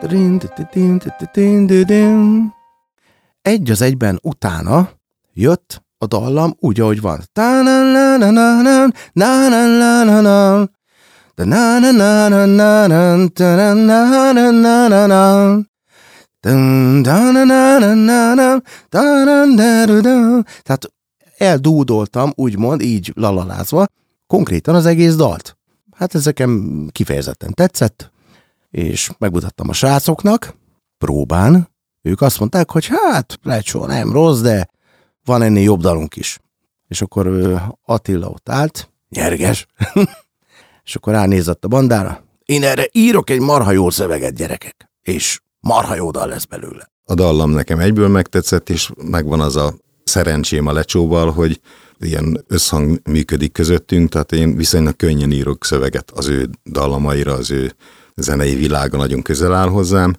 Egy 3.42 3.72
az 3.72 3.82
egyben 3.82 4.20
utána 4.22 4.90
jött 5.34 5.86
a 5.98 6.06
dallam 6.06 6.56
úgy, 6.60 6.80
ahogy 6.80 7.02
van. 7.02 7.22
Tehát 20.64 20.92
eldúdoltam, 21.38 22.32
úgymond, 22.36 22.82
így 22.82 23.12
lalalázva, 23.16 23.86
konkrétan 24.28 24.76
az 24.76 24.86
egész 24.86 25.16
dalt. 25.16 25.57
Hát 25.98 26.16
ezekem 26.16 26.88
kifejezetten 26.92 27.54
tetszett, 27.54 28.12
és 28.70 29.12
megmutattam 29.18 29.70
a 29.70 29.74
srácoknak, 29.74 30.56
próbán, 30.98 31.70
ők 32.02 32.22
azt 32.22 32.40
mondták, 32.40 32.72
hogy 32.72 32.86
hát, 32.86 33.40
lecsó, 33.44 33.86
nem 33.86 34.12
rossz, 34.12 34.40
de 34.40 34.70
van 35.26 35.42
ennél 35.42 35.64
jobb 35.64 35.82
dalunk 35.82 36.16
is. 36.16 36.40
És 36.88 37.02
akkor 37.02 37.56
Attila 37.86 38.28
ott 38.28 38.50
állt, 38.50 38.92
nyerges, 39.10 39.66
és 40.86 40.96
akkor 40.96 41.14
ránézett 41.14 41.64
a 41.64 41.68
bandára, 41.68 42.24
én 42.46 42.64
erre 42.64 42.88
írok 42.92 43.30
egy 43.30 43.40
marha 43.40 43.72
jó 43.72 43.90
szöveget, 43.90 44.36
gyerekek, 44.36 44.90
és 45.02 45.40
marha 45.60 45.96
jó 45.96 46.12
dal 46.12 46.28
lesz 46.28 46.46
belőle. 46.46 46.92
A 47.06 47.14
dallam 47.14 47.52
nekem 47.52 47.80
egyből 47.80 48.08
megtetszett, 48.08 48.70
és 48.70 48.92
megvan 49.04 49.40
az 49.40 49.56
a 49.56 49.74
szerencsém 50.04 50.68
a 50.68 50.72
lecsóval, 50.72 51.32
hogy 51.32 51.62
ilyen 52.00 52.44
összhang 52.48 53.00
működik 53.04 53.52
közöttünk, 53.52 54.10
tehát 54.10 54.32
én 54.32 54.56
viszonylag 54.56 54.96
könnyen 54.96 55.32
írok 55.32 55.66
szöveget 55.66 56.12
az 56.12 56.28
ő 56.28 56.50
dallamaira, 56.66 57.34
az 57.34 57.52
ő 57.52 57.74
zenei 58.16 58.56
világa 58.56 58.98
nagyon 58.98 59.22
közel 59.22 59.54
áll 59.54 59.68
hozzám, 59.68 60.16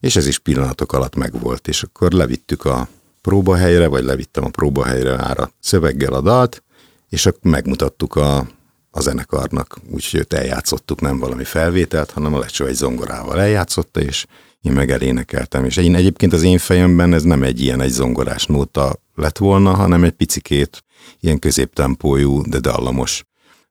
és 0.00 0.16
ez 0.16 0.26
is 0.26 0.38
pillanatok 0.38 0.92
alatt 0.92 1.16
megvolt, 1.16 1.68
és 1.68 1.82
akkor 1.82 2.12
levittük 2.12 2.64
a 2.64 2.88
próbahelyre, 3.20 3.86
vagy 3.86 4.04
levittem 4.04 4.44
a 4.44 4.48
próbahelyre 4.48 5.18
ára 5.18 5.50
szöveggel 5.60 6.12
a 6.12 6.20
dalt, 6.20 6.62
és 7.08 7.26
akkor 7.26 7.50
megmutattuk 7.50 8.16
a, 8.16 8.38
a 8.90 9.00
zenekarnak, 9.00 9.78
úgyhogy 9.90 10.20
őt 10.20 10.32
eljátszottuk, 10.32 11.00
nem 11.00 11.18
valami 11.18 11.44
felvételt, 11.44 12.10
hanem 12.10 12.34
a 12.34 12.38
lecsó 12.38 12.64
egy 12.64 12.74
zongorával 12.74 13.40
eljátszotta, 13.40 14.00
és 14.00 14.26
én 14.62 14.72
meg 14.72 14.90
elénekeltem. 14.90 15.64
És 15.64 15.76
én 15.76 15.94
egyébként 15.94 16.32
az 16.32 16.42
én 16.42 16.58
fejemben 16.58 17.12
ez 17.12 17.22
nem 17.22 17.42
egy 17.42 17.60
ilyen 17.60 17.80
egy 17.80 17.90
zongorás 17.90 18.46
nóta 18.46 18.96
lett 19.14 19.38
volna, 19.38 19.74
hanem 19.74 20.04
egy 20.04 20.12
picikét 20.12 20.84
ilyen 21.20 21.38
középtempójú, 21.38 22.42
de 22.42 22.58
dallamos 22.58 23.24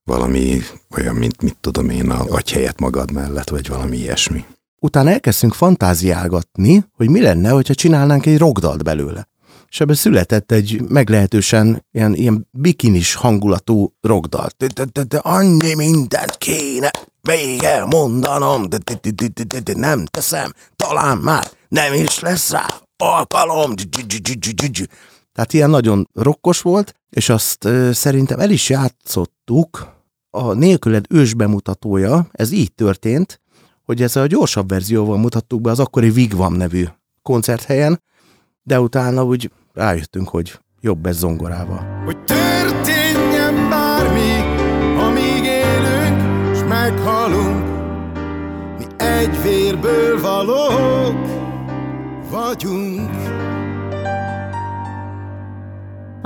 valami 0.03 0.62
olyan, 0.98 1.15
mint 1.15 1.41
mit 1.41 1.57
tudom 1.62 1.89
én, 1.89 2.09
a 2.09 2.25
agy 2.29 2.51
helyet 2.51 2.79
magad 2.79 3.12
mellett, 3.12 3.50
vagy 3.50 3.67
valami 3.67 3.98
ilyesmi. 3.98 4.45
Utána 4.81 5.09
elkezdtünk 5.09 5.53
fantáziálgatni, 5.53 6.86
hogy 6.95 7.09
mi 7.09 7.21
lenne, 7.21 7.50
hogyha 7.50 7.74
csinálnánk 7.74 8.25
egy 8.25 8.38
rockdalt 8.38 8.83
belőle 8.83 9.27
és 9.69 9.79
ebben 9.79 9.95
született 9.95 10.51
egy 10.51 10.81
meglehetősen 10.88 11.86
ilyen, 11.91 12.15
ilyen 12.15 12.48
bikinis 12.51 13.13
hangulatú 13.13 13.93
rockdal. 14.01 14.50
De 15.07 15.17
annyi 15.17 15.74
mindent 15.74 16.38
kéne 16.38 16.91
még 17.21 17.63
elmondanom, 17.63 18.69
de 18.69 19.74
nem 19.75 20.05
teszem, 20.05 20.53
talán 20.75 21.17
már 21.17 21.48
nem 21.67 21.93
is 21.93 22.19
lesz 22.19 22.51
rá 22.51 22.65
alkalom. 22.98 23.74
Tehát 25.39 25.53
ilyen 25.53 25.69
nagyon 25.69 26.10
rokkos 26.13 26.62
volt, 26.62 26.93
és 27.10 27.29
azt 27.29 27.67
szerintem 27.91 28.39
el 28.39 28.50
is 28.50 28.69
játszottuk, 28.69 29.88
a 30.29 30.53
nélküled 30.53 31.05
ős 31.10 31.34
bemutatója, 31.34 32.27
ez 32.31 32.51
így 32.51 32.74
történt, 32.74 33.41
hogy 33.84 34.01
ez 34.01 34.15
a 34.15 34.25
gyorsabb 34.25 34.69
verzióval 34.69 35.17
mutattuk 35.17 35.62
be 35.62 35.72
az 35.72 35.79
akkori 35.79 36.10
Vigvam 36.10 36.53
nevű 36.53 36.86
koncerthelyen, 37.22 38.01
de 38.63 38.79
utána 38.79 39.24
úgy 39.24 39.51
rájöttünk, 39.74 40.29
hogy 40.29 40.60
jobb 40.81 41.05
ez 41.05 41.17
zongorával. 41.17 42.01
Hogy 42.05 42.24
történjen 42.24 43.69
bármi, 43.69 44.31
amíg 45.00 45.43
élünk, 45.43 46.55
s 46.55 46.62
meghalunk, 46.67 47.65
mi 48.77 49.03
egy 49.03 49.41
vérből 49.41 50.22
valók 50.22 51.15
vagyunk. 52.31 53.18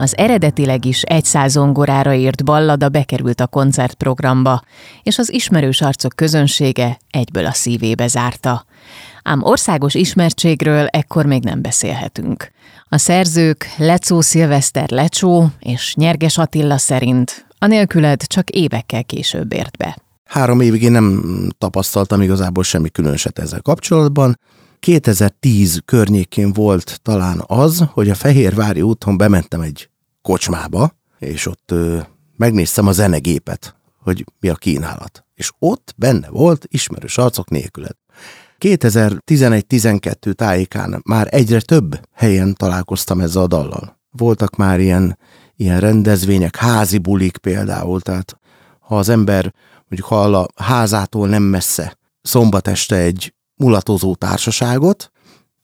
Az 0.03 0.17
eredetileg 0.17 0.85
is 0.85 1.01
egyszáz 1.01 1.51
zongorára 1.51 2.13
írt 2.13 2.43
ballada 2.43 2.89
bekerült 2.89 3.41
a 3.41 3.47
koncertprogramba, 3.47 4.61
és 5.03 5.17
az 5.17 5.33
ismerős 5.33 5.81
arcok 5.81 6.15
közönsége 6.15 6.97
egyből 7.09 7.45
a 7.45 7.51
szívébe 7.51 8.07
zárta. 8.07 8.65
Ám 9.23 9.43
országos 9.43 9.93
ismertségről 9.93 10.85
ekkor 10.85 11.25
még 11.25 11.43
nem 11.43 11.61
beszélhetünk. 11.61 12.51
A 12.89 12.97
szerzők 12.97 13.65
Lecó 13.77 14.21
Szilveszter 14.21 14.89
Lecsó 14.89 15.47
és 15.59 15.95
Nyerges 15.95 16.37
Attila 16.37 16.77
szerint 16.77 17.45
a 17.59 17.65
nélküled 17.65 18.27
csak 18.27 18.49
évekkel 18.49 19.03
később 19.03 19.53
ért 19.53 19.77
be. 19.77 19.97
Három 20.23 20.61
évig 20.61 20.81
én 20.81 20.91
nem 20.91 21.23
tapasztaltam 21.57 22.21
igazából 22.21 22.63
semmi 22.63 22.89
különöset 22.89 23.39
ezzel 23.39 23.61
kapcsolatban. 23.61 24.39
2010 24.79 25.81
környékén 25.85 26.53
volt 26.53 26.99
talán 27.01 27.43
az, 27.47 27.83
hogy 27.91 28.09
a 28.09 28.15
Fehérvári 28.15 28.81
úton 28.81 29.17
bementem 29.17 29.61
egy 29.61 29.91
kocsmába, 30.23 30.95
és 31.19 31.45
ott 31.45 31.71
ö, 31.71 31.99
megnéztem 32.35 32.87
a 32.87 32.91
zenegépet, 32.91 33.75
hogy 33.97 34.25
mi 34.39 34.49
a 34.49 34.55
kínálat. 34.55 35.25
És 35.33 35.51
ott 35.59 35.93
benne 35.97 36.29
volt 36.29 36.65
ismerős 36.69 37.17
arcok 37.17 37.49
nélküled. 37.49 37.95
2011-12 38.59 40.33
tájékán 40.33 41.01
már 41.05 41.27
egyre 41.31 41.61
több 41.61 41.99
helyen 42.11 42.53
találkoztam 42.53 43.19
ezzel 43.19 43.41
a 43.41 43.47
dallal. 43.47 43.99
Voltak 44.11 44.55
már 44.55 44.79
ilyen, 44.79 45.17
ilyen 45.55 45.79
rendezvények, 45.79 46.55
házi 46.55 46.97
bulik 46.97 47.37
például, 47.37 48.01
tehát 48.01 48.37
ha 48.79 48.97
az 48.97 49.09
ember 49.09 49.53
mondjuk 49.87 50.07
hall 50.07 50.35
a 50.35 50.47
házától 50.55 51.27
nem 51.27 51.43
messze 51.43 51.97
szombat 52.21 52.67
este 52.67 52.95
egy 52.95 53.33
mulatozó 53.55 54.15
társaságot, 54.15 55.11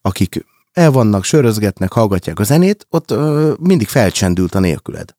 akik 0.01 0.45
el 0.79 0.91
vannak, 0.91 1.23
sörözgetnek, 1.23 1.91
hallgatják 1.91 2.39
a 2.39 2.43
zenét, 2.43 2.85
ott 2.89 3.11
ö, 3.11 3.53
mindig 3.59 3.87
felcsendült 3.87 4.55
a 4.55 4.59
nélküled. 4.59 5.15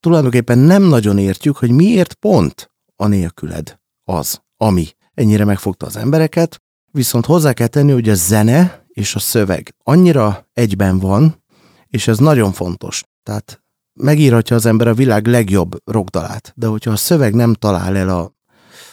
Tulajdonképpen 0.00 0.58
nem 0.58 0.82
nagyon 0.82 1.18
értjük, 1.18 1.56
hogy 1.56 1.70
miért 1.70 2.14
pont 2.14 2.70
a 2.96 3.06
nélküled 3.06 3.78
az, 4.04 4.40
ami 4.56 4.86
ennyire 5.14 5.44
megfogta 5.44 5.86
az 5.86 5.96
embereket, 5.96 6.62
viszont 6.90 7.26
hozzá 7.26 7.52
kell 7.52 7.66
tenni, 7.66 7.92
hogy 7.92 8.08
a 8.08 8.14
zene 8.14 8.86
és 8.88 9.14
a 9.14 9.18
szöveg 9.18 9.74
annyira 9.82 10.48
egyben 10.52 10.98
van, 10.98 11.42
és 11.86 12.08
ez 12.08 12.18
nagyon 12.18 12.52
fontos. 12.52 13.02
Tehát 13.22 13.62
megírhatja 13.92 14.56
az 14.56 14.66
ember 14.66 14.88
a 14.88 14.94
világ 14.94 15.26
legjobb 15.26 15.76
rockdalát, 15.84 16.52
de 16.56 16.66
hogyha 16.66 16.90
a 16.90 16.96
szöveg 16.96 17.34
nem 17.34 17.54
talál 17.54 17.96
el 17.96 18.08
a, 18.08 18.32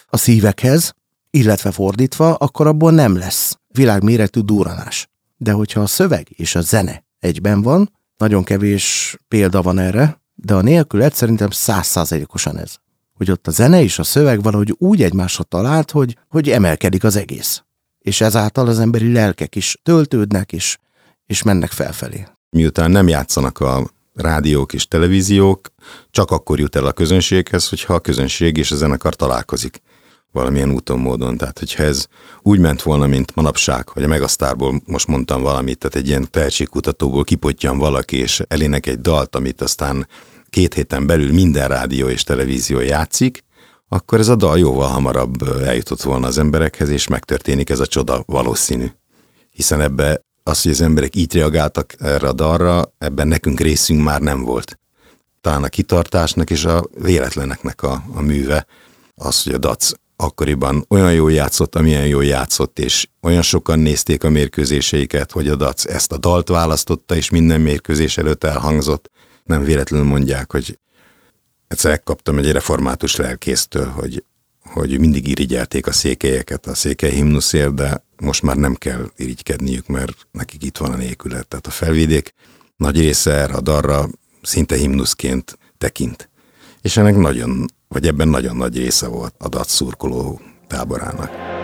a 0.06 0.18
szívekhez, 0.18 0.94
illetve 1.30 1.72
fordítva, 1.72 2.34
akkor 2.34 2.68
abból 2.68 2.92
nem 2.92 3.18
lesz 3.18 3.58
világméretű 3.68 4.40
duranás. 4.40 5.10
De 5.38 5.52
hogyha 5.52 5.82
a 5.82 5.86
szöveg 5.86 6.28
és 6.30 6.56
a 6.56 6.62
zene 6.62 7.06
egyben 7.20 7.62
van, 7.62 7.92
nagyon 8.18 8.44
kevés 8.44 9.18
példa 9.28 9.62
van 9.62 9.80
erre, 9.80 10.22
de 10.34 10.54
a 10.54 10.62
nélkület 10.62 11.14
szerintem 11.14 11.50
százszázalékosan 11.50 12.58
ez. 12.58 12.76
Hogy 13.14 13.32
ott 13.32 13.48
a 13.48 13.52
zene 13.52 13.82
és 13.82 14.00
a 14.00 14.04
szöveg 14.04 14.42
valahogy 14.42 14.76
úgy 14.78 15.04
egymásra 15.04 15.44
talált, 15.44 15.92
hogy, 15.92 16.18
hogy 16.28 16.50
emelkedik 16.50 17.04
az 17.04 17.16
egész. 17.16 17.64
És 18.00 18.22
ezáltal 18.22 18.68
az 18.68 18.80
emberi 18.80 19.12
lelkek 19.12 19.56
is 19.56 19.80
töltődnek, 19.84 20.52
és, 20.52 20.78
és 21.26 21.44
mennek 21.44 21.72
felfelé. 21.72 22.28
Miután 22.50 22.92
nem 22.92 23.08
játszanak 23.08 23.60
a 23.60 23.90
rádiók 24.14 24.74
és 24.74 24.88
televíziók, 24.88 25.68
csak 26.12 26.32
akkor 26.32 26.60
jut 26.60 26.76
el 26.76 26.86
a 26.86 26.92
közönséghez, 26.92 27.70
hogyha 27.70 27.94
a 27.94 28.00
közönség 28.00 28.58
és 28.58 28.72
a 28.72 28.76
zenekar 28.76 29.16
találkozik 29.16 29.82
valamilyen 30.36 30.72
úton, 30.72 31.00
módon. 31.00 31.38
Tehát, 31.38 31.60
hogyha 31.60 31.84
ez 31.84 32.08
úgy 32.42 32.60
ment 32.60 32.82
volna, 32.82 33.08
mint 33.08 33.36
manapság, 33.36 33.90
hogy 33.90 34.04
a 34.04 34.08
Megasztárból 34.08 34.82
most 34.86 35.08
mondtam 35.08 35.42
valamit, 35.42 35.78
tehát 35.78 35.96
egy 35.96 36.08
ilyen 36.08 36.28
tehetségkutatóból 36.32 37.24
kipottyan 37.24 37.78
valaki, 37.78 38.18
és 38.18 38.42
elének 38.48 38.86
egy 38.86 39.02
dalt, 39.02 39.36
amit 39.36 39.62
aztán 39.62 40.08
két 40.50 40.74
héten 40.74 41.06
belül 41.08 41.34
minden 41.34 41.68
rádió 41.68 42.08
és 42.08 42.24
televízió 42.24 42.80
játszik, 42.80 43.44
akkor 43.88 44.20
ez 44.20 44.28
a 44.28 44.36
dal 44.36 44.58
jóval 44.60 44.88
hamarabb 44.88 45.48
eljutott 45.64 46.02
volna 46.02 46.28
az 46.28 46.38
emberekhez, 46.38 46.90
és 46.90 47.08
megtörténik 47.08 47.70
ez 47.70 47.80
a 47.80 47.88
csoda 47.88 48.24
valószínű. 48.26 48.88
Hiszen 49.52 49.82
ebbe 49.82 50.22
az, 50.44 50.62
hogy 50.62 50.72
az 50.72 50.82
emberek 50.82 51.16
így 51.16 51.34
reagáltak 51.34 51.94
erre 52.00 52.28
a 52.28 52.34
dalra, 52.34 52.94
ebben 52.98 53.28
nekünk 53.28 53.60
részünk 53.60 54.04
már 54.04 54.22
nem 54.22 54.44
volt. 54.44 54.80
Talán 55.42 55.64
a 55.64 55.68
kitartásnak 55.68 56.50
és 56.50 56.66
a 56.66 56.86
véletleneknek 57.02 57.84
a, 57.84 58.04
a 58.14 58.22
műve 58.22 58.66
az, 59.16 59.44
hogy 59.44 59.54
a 59.54 59.58
DAC 59.58 59.92
akkoriban 60.16 60.86
olyan 60.88 61.14
jól 61.14 61.32
játszott, 61.32 61.76
amilyen 61.76 62.08
jól 62.08 62.26
játszott, 62.26 62.80
és 62.80 63.08
olyan 63.22 63.42
sokan 63.42 63.80
nézték 63.80 64.24
a 64.24 64.30
mérkőzéseiket, 64.30 65.32
hogy 65.32 65.48
a 65.48 65.56
DAC 65.56 65.86
ezt 65.86 66.12
a 66.12 66.18
dalt 66.18 66.48
választotta, 66.48 67.16
és 67.16 67.30
minden 67.30 67.62
mérkőzés 67.62 68.18
előtt 68.18 68.44
elhangzott. 68.44 69.10
Nem 69.44 69.64
véletlenül 69.64 70.06
mondják, 70.06 70.52
hogy 70.52 70.80
egyszer 71.68 72.04
kaptam 72.04 72.38
egy 72.38 72.52
református 72.52 73.16
lelkésztől, 73.16 73.86
hogy, 73.86 74.24
hogy 74.64 75.00
mindig 75.00 75.28
irigyelték 75.28 75.88
a 75.88 75.92
székelyeket 75.92 76.66
a 76.66 76.74
székely 76.74 77.12
himnuszért, 77.12 77.74
de 77.74 78.04
most 78.18 78.42
már 78.42 78.56
nem 78.56 78.76
kell 78.76 79.12
irigykedniük, 79.16 79.88
mert 79.88 80.28
nekik 80.32 80.64
itt 80.64 80.78
van 80.78 80.92
a 80.92 80.96
nélkület. 80.96 81.48
Tehát 81.48 81.68
a 81.68 81.72
felvidék 81.72 82.34
nagy 82.78 83.00
része 83.00 83.32
erre 83.32 83.54
a 83.54 83.62
darra 83.62 84.10
szinte 84.42 84.76
himnuszként 84.76 85.58
tekint. 85.78 86.30
És 86.82 86.98
ennek 86.98 87.16
nagyon 87.16 87.66
vagy 87.88 88.08
ebben 88.08 88.28
nagyon 88.28 88.56
nagy 88.56 88.78
része 88.78 89.08
volt 89.08 89.36
a 89.38 89.48
DAC 89.48 89.70
szurkoló 89.72 90.40
táborának. 90.68 91.55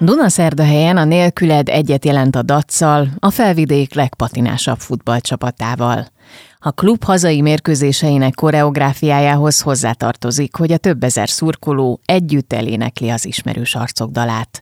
Dunaszerdahelyen 0.00 0.96
a 0.96 1.04
nélküled 1.04 1.68
egyet 1.68 2.04
jelent 2.04 2.34
a 2.34 2.42
dacsal, 2.42 3.06
a 3.18 3.30
felvidék 3.30 3.94
legpatinásabb 3.94 4.76
futballcsapatával. 4.76 6.00
A 6.58 6.72
klub 6.72 7.02
hazai 7.04 7.40
mérkőzéseinek 7.40 8.34
koreográfiájához 8.34 9.62
hozzátartozik, 9.62 10.56
hogy 10.56 10.72
a 10.72 10.82
több 10.86 11.02
ezer 11.02 11.28
szurkoló 11.28 12.00
együtt 12.04 12.52
elénekli 12.52 13.08
az 13.10 13.26
ismerős 13.26 13.74
arcok 13.74 14.10
dalát. 14.10 14.52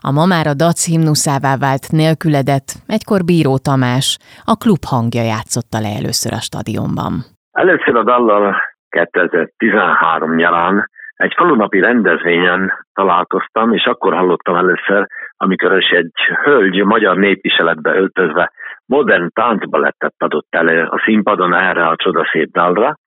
A 0.00 0.10
ma 0.12 0.24
már 0.26 0.46
a 0.46 0.54
dac 0.54 0.86
himnuszává 0.86 1.56
vált 1.56 1.90
nélküledet 1.90 2.68
egykor 2.86 3.20
Bíró 3.24 3.58
Tamás, 3.58 4.18
a 4.44 4.54
klub 4.62 4.84
hangja 4.84 5.22
játszotta 5.22 5.80
le 5.80 5.92
először 6.00 6.32
a 6.32 6.40
stadionban. 6.48 7.14
Először 7.52 7.96
a 7.96 8.04
dallal 8.04 8.56
2013 8.88 10.34
nyarán 10.34 10.90
egy 11.20 11.34
falunapi 11.36 11.80
rendezvényen 11.80 12.72
találkoztam, 12.94 13.72
és 13.72 13.84
akkor 13.84 14.14
hallottam 14.14 14.54
először, 14.54 15.06
amikor 15.36 15.78
is 15.78 15.88
egy 15.88 16.12
hölgy 16.42 16.84
magyar 16.84 17.16
népviseletbe 17.16 17.94
öltözve 17.94 18.52
modern 18.86 19.28
táncbalettet 19.32 20.14
adott 20.18 20.46
elő 20.50 20.82
a 20.82 21.02
színpadon 21.04 21.54
erre 21.54 21.86
a 21.86 21.96
csodaszép 21.96 22.50
dalra, 22.52 22.98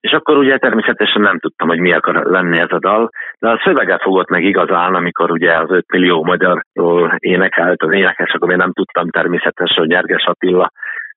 és 0.00 0.12
akkor 0.12 0.36
ugye 0.36 0.58
természetesen 0.58 1.22
nem 1.22 1.38
tudtam, 1.38 1.68
hogy 1.68 1.78
mi 1.78 1.92
akar 1.92 2.14
lenni 2.24 2.58
ez 2.58 2.70
a 2.72 2.78
dal, 2.78 3.10
de 3.38 3.48
a 3.48 3.60
szövege 3.64 3.98
fogott 4.02 4.28
meg 4.28 4.44
igazán, 4.44 4.94
amikor 4.94 5.30
ugye 5.30 5.58
az 5.58 5.70
5 5.70 5.84
millió 5.92 6.24
magyarról 6.24 7.14
énekelt 7.18 7.82
az 7.82 7.92
énekes, 7.92 8.32
akkor 8.32 8.50
én 8.50 8.56
nem 8.56 8.72
tudtam 8.72 9.10
természetesen, 9.10 9.78
hogy 9.78 9.88
Nyerges 9.88 10.24
Attila 10.24 10.70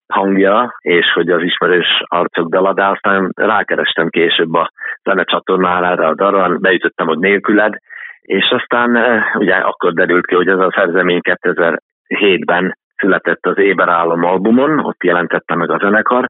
hangja, 0.08 0.78
és 0.80 1.12
hogy 1.14 1.30
az 1.30 1.42
ismerős 1.42 2.04
arcok 2.06 2.50
dala, 2.50 2.70
aztán 2.70 3.32
rákerestem 3.36 4.10
később 4.10 4.54
a 4.54 4.72
zenecsatornára 5.04 6.08
a 6.08 6.16
darra, 6.16 6.58
beütöttem, 6.58 7.08
hogy 7.08 7.20
nélküled, 7.20 7.74
és 8.22 8.50
aztán 8.50 8.96
eh, 8.96 9.36
ugye 9.36 9.56
akkor 9.56 9.94
derült 9.94 10.26
ki, 10.26 10.36
hogy 10.36 10.48
ez 10.48 10.60
a 10.60 10.74
szerzemény 10.76 11.20
2007-ben 11.24 12.78
született 12.96 13.46
az 13.46 13.58
Éber 13.58 13.90
Állam 13.90 14.24
albumon, 14.24 14.80
ott 14.80 15.04
jelentette 15.04 15.56
meg 15.56 15.70
a 15.70 15.78
zenekar. 15.78 16.26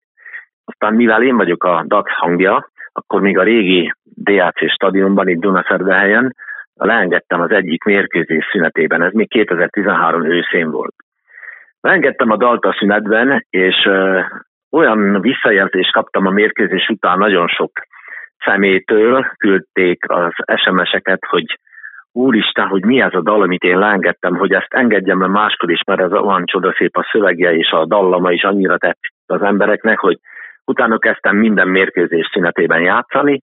Aztán 0.66 0.94
mivel 0.94 1.24
én 1.24 1.36
vagyok 1.38 1.64
a 1.64 1.84
DAX 1.88 2.12
hangja, 2.12 2.70
akkor 2.94 3.22
még 3.22 3.38
a 3.38 3.44
régi 3.44 3.94
DAC 4.24 4.72
stadionban, 4.72 5.28
itt 5.28 5.40
Dunaszerdehelyen, 5.40 6.36
leengedtem 6.74 7.42
az 7.42 7.52
egyik 7.52 7.84
mérkőzés 7.84 8.46
szünetében, 8.52 9.02
ez 9.02 9.14
még 9.14 9.30
2013 9.30 10.26
őszén 10.26 10.72
volt. 10.72 10.94
Leengedtem 11.82 12.32
a 12.32 12.38
dalt 12.38 12.66
a 12.66 12.76
szünetben, 12.80 13.46
és 13.50 13.90
olyan 14.72 15.22
visszajelzést 15.22 15.92
kaptam 15.92 16.26
a 16.26 16.30
mérkőzés 16.30 16.88
után 16.90 17.18
nagyon 17.18 17.48
sok 17.48 17.72
szemétől, 18.46 19.32
küldték 19.38 20.04
az 20.08 20.32
SMS-eket, 20.56 21.26
hogy 21.30 21.60
úristen, 22.12 22.68
hogy 22.68 22.86
mi 22.86 23.02
ez 23.02 23.14
a 23.14 23.22
dal, 23.22 23.42
amit 23.42 23.64
én 23.64 23.78
leengedtem, 23.78 24.36
hogy 24.36 24.54
ezt 24.54 24.74
engedjem 24.74 25.22
le 25.22 25.28
máskor 25.28 25.72
is, 25.72 25.84
mert 25.84 26.02
ez 26.02 26.12
olyan 26.12 26.46
csodaszép 26.46 26.98
a 26.98 27.10
szövegje, 27.12 27.56
és 27.56 27.70
a 27.72 27.86
dallama 27.86 28.32
is 28.32 28.44
annyira 28.44 28.78
tetszik 28.78 29.12
az 29.26 29.42
embereknek, 29.42 30.00
hogy 30.00 30.18
utána 30.66 30.98
kezdtem 30.98 31.36
minden 31.36 31.68
mérkőzés 31.68 32.30
szünetében 32.34 32.82
játszani. 32.82 33.42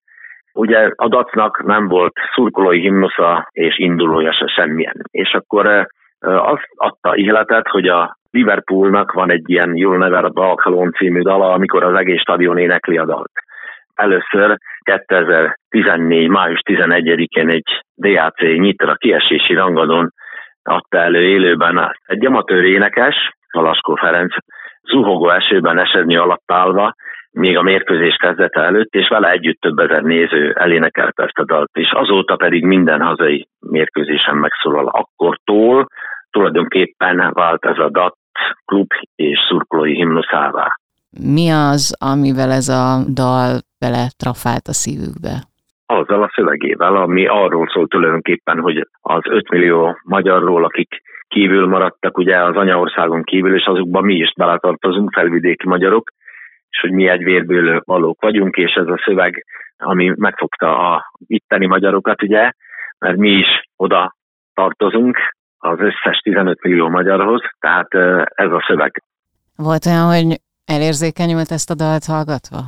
Ugye 0.53 0.91
a 0.95 1.09
dacnak 1.09 1.63
nem 1.65 1.89
volt 1.89 2.13
szurkolói 2.35 2.81
himnusza 2.81 3.49
és 3.51 3.79
indulója 3.79 4.33
se 4.33 4.47
semmilyen. 4.47 5.03
És 5.11 5.33
akkor 5.33 5.87
azt 6.21 6.69
adta 6.75 7.17
életet, 7.17 7.69
hogy 7.69 7.89
a 7.89 8.17
Liverpoolnak 8.35 9.13
van 9.13 9.31
egy 9.31 9.51
ilyen 9.51 9.71
You'll 9.75 9.99
Never 9.99 10.31
Walk 10.35 10.65
Alone 10.65 10.91
című 10.91 11.21
dala, 11.21 11.53
amikor 11.53 11.85
az 11.85 11.95
egész 11.95 12.21
stadion 12.21 12.59
énekli 12.59 12.99
a 12.99 13.05
dalt. 13.05 13.33
Először 13.95 14.57
2014. 14.81 16.29
május 16.29 16.61
11-én 16.71 17.49
egy 17.49 17.83
DAC 17.97 18.41
nyitra 18.41 18.95
kiesési 18.95 19.55
rangadon 19.55 20.13
adta 20.63 20.99
elő 20.99 21.23
élőben 21.23 21.97
egy 22.07 22.27
amatőr 22.27 22.65
énekes, 22.65 23.31
Alaskó 23.51 23.95
Ferenc, 23.95 24.35
zuhogó 24.83 25.31
esőben 25.31 25.79
esedni 25.79 26.17
alatt 26.17 26.53
állva, 26.53 26.95
még 27.31 27.57
a 27.57 27.63
mérkőzés 27.63 28.17
kezdete 28.17 28.61
előtt, 28.61 28.95
és 28.95 29.09
vele 29.09 29.31
együtt 29.31 29.61
több 29.61 29.79
ezer 29.79 30.03
néző 30.03 30.53
elénekelt 30.53 31.21
ezt 31.21 31.39
a 31.39 31.45
dalt, 31.45 31.71
és 31.73 31.91
azóta 31.91 32.37
pedig 32.37 32.65
minden 32.65 33.01
hazai 33.01 33.49
mérkőzésen 33.61 34.37
megszólal 34.37 34.87
akkortól, 34.87 35.87
tulajdonképpen 36.31 37.31
vált 37.33 37.65
ez 37.65 37.79
a 37.79 37.89
DAT 37.91 38.15
klub 38.65 38.89
és 39.15 39.39
szurkolói 39.49 39.95
himnuszává. 39.95 40.67
Mi 41.21 41.51
az, 41.51 41.97
amivel 42.13 42.51
ez 42.51 42.69
a 42.69 43.05
dal 43.15 43.61
bele 43.79 44.05
trafált 44.19 44.67
a 44.67 44.73
szívükbe? 44.73 45.35
Azzal 45.87 46.23
a 46.23 46.33
szövegével, 46.35 46.97
ami 46.97 47.27
arról 47.27 47.69
szól 47.73 47.87
tulajdonképpen, 47.87 48.61
hogy 48.61 48.89
az 49.01 49.23
5 49.23 49.51
millió 49.51 49.99
magyarról, 50.05 50.65
akik 50.65 51.03
kívül 51.29 51.67
maradtak 51.67 52.19
ugye 52.19 52.37
az 52.45 52.57
anyaországon 52.57 53.23
kívül, 53.23 53.55
és 53.55 53.65
azokban 53.65 54.05
mi 54.05 54.15
is 54.15 54.33
beletartozunk, 54.37 55.13
felvidéki 55.13 55.67
magyarok, 55.69 56.11
és 56.69 56.81
hogy 56.81 56.91
mi 56.91 57.09
egy 57.09 57.25
vérből 57.25 57.83
valók 57.85 58.21
vagyunk, 58.21 58.57
és 58.57 58.73
ez 58.73 58.87
a 58.87 59.03
szöveg 59.05 59.45
ami 59.85 60.13
megfogta 60.17 60.95
a 60.95 61.11
itteni 61.27 61.67
magyarokat, 61.67 62.23
ugye, 62.23 62.51
mert 62.99 63.17
mi 63.17 63.31
is 63.31 63.63
oda 63.77 64.17
tartozunk 64.55 65.19
az 65.65 65.79
összes 65.81 66.19
15 66.23 66.63
millió 66.63 66.89
magyarhoz, 66.89 67.43
tehát 67.59 67.95
ez 68.35 68.51
a 68.51 68.65
szöveg. 68.67 69.03
Volt 69.57 69.87
olyan, 69.87 70.07
hogy 70.07 70.41
elérzékenyült 70.67 71.51
ezt 71.51 71.71
a 71.71 71.75
dalt 71.75 72.05
hallgatva? 72.05 72.59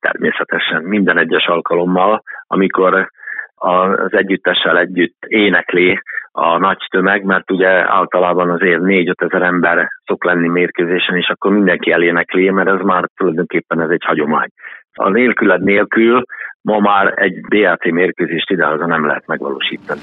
Természetesen, 0.00 0.82
minden 0.82 1.18
egyes 1.18 1.46
alkalommal, 1.46 2.22
amikor 2.46 3.10
az 3.54 4.12
együttessel 4.12 4.78
együtt 4.78 5.24
énekli 5.26 6.00
a 6.32 6.58
nagy 6.58 6.86
tömeg, 6.90 7.24
mert 7.24 7.50
ugye 7.50 7.68
általában 7.90 8.50
azért 8.50 8.80
4-5 8.82 9.12
ezer 9.16 9.42
ember 9.42 9.88
szok 10.04 10.24
lenni 10.24 10.48
mérkőzésen, 10.48 11.16
és 11.16 11.28
akkor 11.28 11.52
mindenki 11.52 11.90
elénekli, 11.90 12.50
mert 12.50 12.68
ez 12.68 12.80
már 12.80 13.04
tulajdonképpen 13.16 13.80
ez 13.80 13.90
egy 13.90 14.04
hagyomány. 14.04 14.48
A 14.94 15.08
nélküled 15.08 15.62
nélkül 15.62 16.24
ma 16.60 16.78
már 16.78 17.12
egy 17.16 17.40
BLT 17.40 17.84
mérkőzést 17.90 18.50
idehaza 18.50 18.86
nem 18.86 19.06
lehet 19.06 19.26
megvalósítani. 19.26 20.00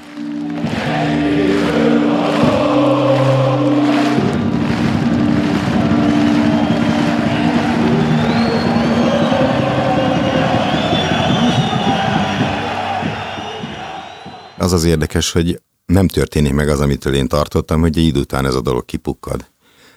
Az 14.72 14.78
az 14.78 14.84
érdekes, 14.84 15.32
hogy 15.32 15.62
nem 15.86 16.08
történik 16.08 16.52
meg 16.52 16.68
az, 16.68 16.80
amitől 16.80 17.14
én 17.14 17.28
tartottam, 17.28 17.80
hogy 17.80 17.98
egy 17.98 18.04
idő 18.04 18.20
után 18.20 18.46
ez 18.46 18.54
a 18.54 18.60
dolog 18.60 18.84
kipukkad. 18.84 19.38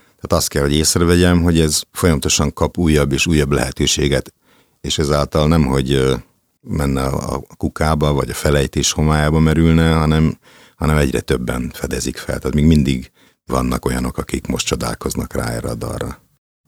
Tehát 0.06 0.34
azt 0.34 0.48
kell, 0.48 0.62
hogy 0.62 0.74
észrevegyem, 0.74 1.42
hogy 1.42 1.60
ez 1.60 1.82
folyamatosan 1.92 2.54
kap 2.54 2.78
újabb 2.78 3.12
és 3.12 3.28
újabb 3.28 3.52
lehetőséget, 3.52 4.34
és 4.82 4.98
ezáltal 4.98 5.48
nem, 5.48 5.66
hogy 5.66 6.16
menne 6.62 7.04
a 7.04 7.42
kukába, 7.58 8.14
vagy 8.14 8.30
a 8.30 8.34
felejtés 8.34 8.92
homályába 8.92 9.40
merülne, 9.40 9.94
hanem, 9.94 10.38
hanem 10.76 10.98
egyre 10.98 11.20
többen 11.20 11.72
fedezik 11.74 12.18
fel. 12.18 12.40
Tehát 12.40 12.56
még 12.56 12.66
mindig 12.66 13.12
vannak 13.46 13.86
olyanok, 13.86 14.18
akik 14.18 14.48
most 14.48 14.66
csodálkoznak 14.66 15.34
rá 15.34 15.50
erre 15.50 15.70
a 15.70 15.76
dalra. 15.76 16.22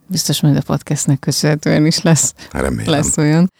Biztos 0.07 0.41
majd 0.41 0.55
a 0.55 0.61
podcastnek 0.61 1.19
köszönhetően 1.19 1.85
is 1.85 2.01
lesz, 2.01 2.33
Remélem. 2.51 2.91
lesz 2.91 3.17
olyan. 3.17 3.51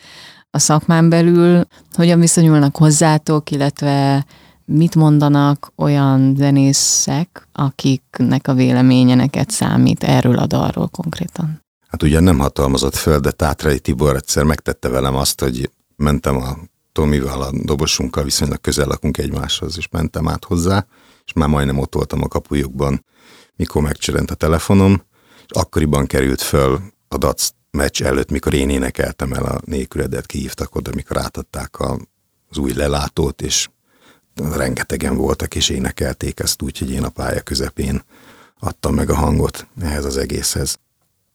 A 0.58 0.60
szakmán 0.60 1.10
belül 1.10 1.64
hogyan 1.96 2.20
viszonyulnak 2.20 2.78
hozzátok, 2.78 3.52
illetve 3.52 4.26
mit 4.66 4.96
mondanak 4.96 5.72
olyan 5.76 6.36
zenészek, 6.38 7.48
akiknek 7.52 8.48
a 8.48 8.54
véleménye 8.54 9.16
neked 9.16 9.50
számít 9.50 10.04
erről 10.04 10.38
a 10.38 10.46
dalról 10.46 10.88
konkrétan? 10.88 11.62
Hát 11.88 12.04
ugyan 12.04 12.24
nem 12.24 12.40
hatalmazott 12.40 12.96
föl, 12.96 13.20
de 13.20 13.32
Tátrai 13.32 13.80
Tibor 13.80 14.16
egyszer 14.16 14.44
megtette 14.44 14.90
velem 14.90 15.16
azt, 15.16 15.40
hogy 15.40 15.72
mentem 15.96 16.36
a 16.36 16.58
Tomival, 16.92 17.42
a 17.42 17.52
dobosunkkal, 17.64 18.24
viszonylag 18.24 18.62
közel 18.62 18.88
lakunk 18.88 19.18
egymáshoz, 19.18 19.78
és 19.78 19.88
mentem 19.92 20.28
át 20.28 20.46
hozzá, 20.46 20.86
és 21.26 21.34
már 21.34 21.50
majdnem 21.50 21.80
ott 21.80 21.94
voltam 21.94 22.24
a 22.24 22.28
kapujukban, 22.28 23.06
mikor 23.56 23.82
megcserent 23.82 24.32
a 24.32 24.36
telefonom, 24.36 25.02
és 25.48 25.52
akkoriban 25.52 26.06
került 26.06 26.42
föl 26.42 26.80
a 27.08 27.18
DAC 27.18 27.50
meccs 27.78 28.04
előtt, 28.04 28.32
mikor 28.32 28.54
én 28.54 28.70
énekeltem 28.70 29.34
el 29.34 29.44
a 29.44 29.62
nélküledet, 29.66 30.26
kihívtak 30.26 30.76
oda, 30.76 30.92
mikor 30.96 31.18
átadták 31.18 31.80
az 32.50 32.58
új 32.58 32.74
lelátót, 32.74 33.42
és 33.42 33.68
rengetegen 34.36 35.16
voltak, 35.16 35.56
és 35.56 35.70
énekelték 35.70 36.40
ezt 36.40 36.62
úgy, 36.62 36.78
hogy 36.78 36.92
én 36.92 37.04
a 37.04 37.10
pálya 37.10 37.42
közepén 37.42 38.02
adtam 38.60 38.94
meg 38.94 39.10
a 39.10 39.16
hangot 39.16 39.68
ehhez 39.82 40.06
az 40.06 40.18
egészhez. 40.18 40.80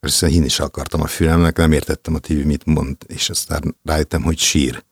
Persze 0.01 0.29
én 0.29 0.45
is 0.45 0.61
akartam 0.61 1.01
a 1.01 1.07
fülemnek, 1.07 1.57
nem 1.57 1.73
értettem 1.73 2.15
a 2.15 2.19
TV 2.19 2.33
mit 2.33 2.65
mond, 2.65 2.97
és 3.07 3.31
aztán 3.31 3.77
rájöttem, 3.85 4.23
hogy 4.23 4.39
sír. 4.39 4.85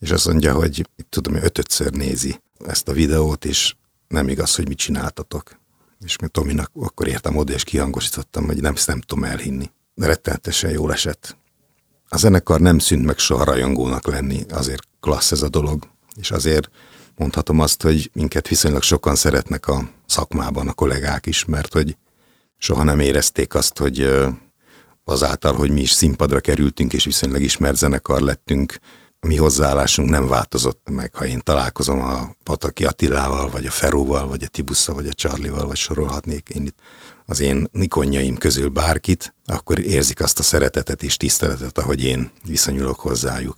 És 0.00 0.10
azt 0.10 0.26
mondja, 0.26 0.54
hogy 0.54 0.88
tudom, 1.08 1.32
hogy 1.34 1.44
ötötször 1.44 1.92
nézi 1.92 2.40
ezt 2.66 2.88
a 2.88 2.92
videót, 2.92 3.44
és 3.44 3.74
nem 4.08 4.28
igaz, 4.28 4.54
hogy 4.54 4.68
mit 4.68 4.78
csináltatok. 4.78 5.60
És 6.04 6.16
mi 6.18 6.28
Tominak 6.28 6.70
akkor 6.74 7.08
értem 7.08 7.36
oda, 7.36 7.52
és 7.52 7.64
kihangosítottam, 7.64 8.44
hogy 8.44 8.60
nem, 8.60 8.74
ezt 8.74 8.86
nem 8.86 9.00
tudom 9.00 9.24
elhinni. 9.24 9.70
Rettenetesen 9.94 10.70
jól 10.70 10.92
esett. 10.92 11.36
A 12.08 12.16
zenekar 12.16 12.60
nem 12.60 12.78
szűnt 12.78 13.04
meg 13.04 13.18
soha 13.18 13.44
rajongónak 13.44 14.06
lenni, 14.06 14.44
azért 14.50 14.82
klassz 15.00 15.32
ez 15.32 15.42
a 15.42 15.48
dolog, 15.48 15.88
és 16.16 16.30
azért 16.30 16.70
mondhatom 17.16 17.60
azt, 17.60 17.82
hogy 17.82 18.10
minket 18.12 18.48
viszonylag 18.48 18.82
sokan 18.82 19.14
szeretnek 19.14 19.68
a 19.68 19.90
szakmában 20.06 20.68
a 20.68 20.72
kollégák 20.72 21.26
is, 21.26 21.44
mert 21.44 21.72
hogy 21.72 21.96
soha 22.58 22.82
nem 22.82 23.00
érezték 23.00 23.54
azt, 23.54 23.78
hogy 23.78 24.10
azáltal, 25.04 25.54
hogy 25.54 25.70
mi 25.70 25.80
is 25.80 25.90
színpadra 25.90 26.40
kerültünk, 26.40 26.92
és 26.92 27.04
viszonylag 27.04 27.42
ismert 27.42 27.76
zenekar 27.76 28.20
lettünk, 28.20 28.78
mi 29.26 29.36
hozzáállásunk 29.36 30.10
nem 30.10 30.28
változott 30.28 30.88
meg. 30.90 31.14
Ha 31.14 31.26
én 31.26 31.40
találkozom 31.40 32.00
a 32.00 32.34
Pataki 32.42 32.84
Attilával, 32.84 33.50
vagy 33.50 33.66
a 33.66 33.70
Feróval, 33.70 34.26
vagy 34.28 34.42
a 34.42 34.48
Tibusszal, 34.48 34.94
vagy 34.94 35.06
a 35.06 35.12
Charlival, 35.12 35.66
vagy 35.66 35.76
sorolhatnék 35.76 36.48
én 36.48 36.66
itt 36.66 36.78
az 37.26 37.40
én 37.40 37.68
nikonjaim 37.72 38.36
közül 38.36 38.68
bárkit, 38.68 39.34
akkor 39.44 39.78
érzik 39.78 40.20
azt 40.20 40.38
a 40.38 40.42
szeretetet 40.42 41.02
és 41.02 41.16
tiszteletet, 41.16 41.78
ahogy 41.78 42.04
én 42.04 42.30
viszonyulok 42.44 43.00
hozzájuk. 43.00 43.56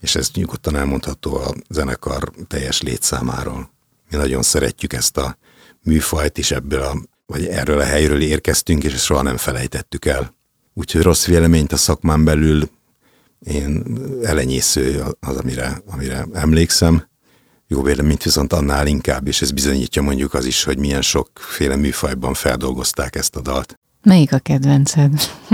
És 0.00 0.14
ez 0.14 0.30
nyugodtan 0.34 0.76
elmondható 0.76 1.36
a 1.36 1.54
zenekar 1.68 2.30
teljes 2.46 2.80
létszámáról. 2.80 3.70
Mi 4.10 4.16
nagyon 4.16 4.42
szeretjük 4.42 4.92
ezt 4.92 5.16
a 5.16 5.36
műfajt, 5.82 6.38
és 6.38 6.50
ebből 6.50 6.82
a, 6.82 6.96
vagy 7.26 7.46
erről 7.46 7.80
a 7.80 7.84
helyről 7.84 8.20
érkeztünk, 8.20 8.84
és 8.84 8.92
ezt 8.92 9.04
soha 9.04 9.22
nem 9.22 9.36
felejtettük 9.36 10.04
el. 10.04 10.34
Úgyhogy 10.74 11.02
rossz 11.02 11.26
véleményt 11.26 11.72
a 11.72 11.76
szakmán 11.76 12.24
belül 12.24 12.70
én 13.46 13.82
elenyésző 14.22 15.04
az, 15.20 15.36
amire, 15.36 15.82
amire 15.86 16.26
emlékszem. 16.32 17.08
Jó 17.66 17.82
véleményt 17.82 18.22
viszont 18.22 18.52
annál 18.52 18.86
inkább, 18.86 19.26
és 19.26 19.42
ez 19.42 19.50
bizonyítja 19.50 20.02
mondjuk 20.02 20.34
az 20.34 20.44
is, 20.44 20.64
hogy 20.64 20.78
milyen 20.78 21.02
sokféle 21.02 21.76
műfajban 21.76 22.34
feldolgozták 22.34 23.16
ezt 23.16 23.36
a 23.36 23.40
dalt. 23.40 23.78
Melyik 24.02 24.32
a 24.32 24.38
kedvenced 24.38 25.12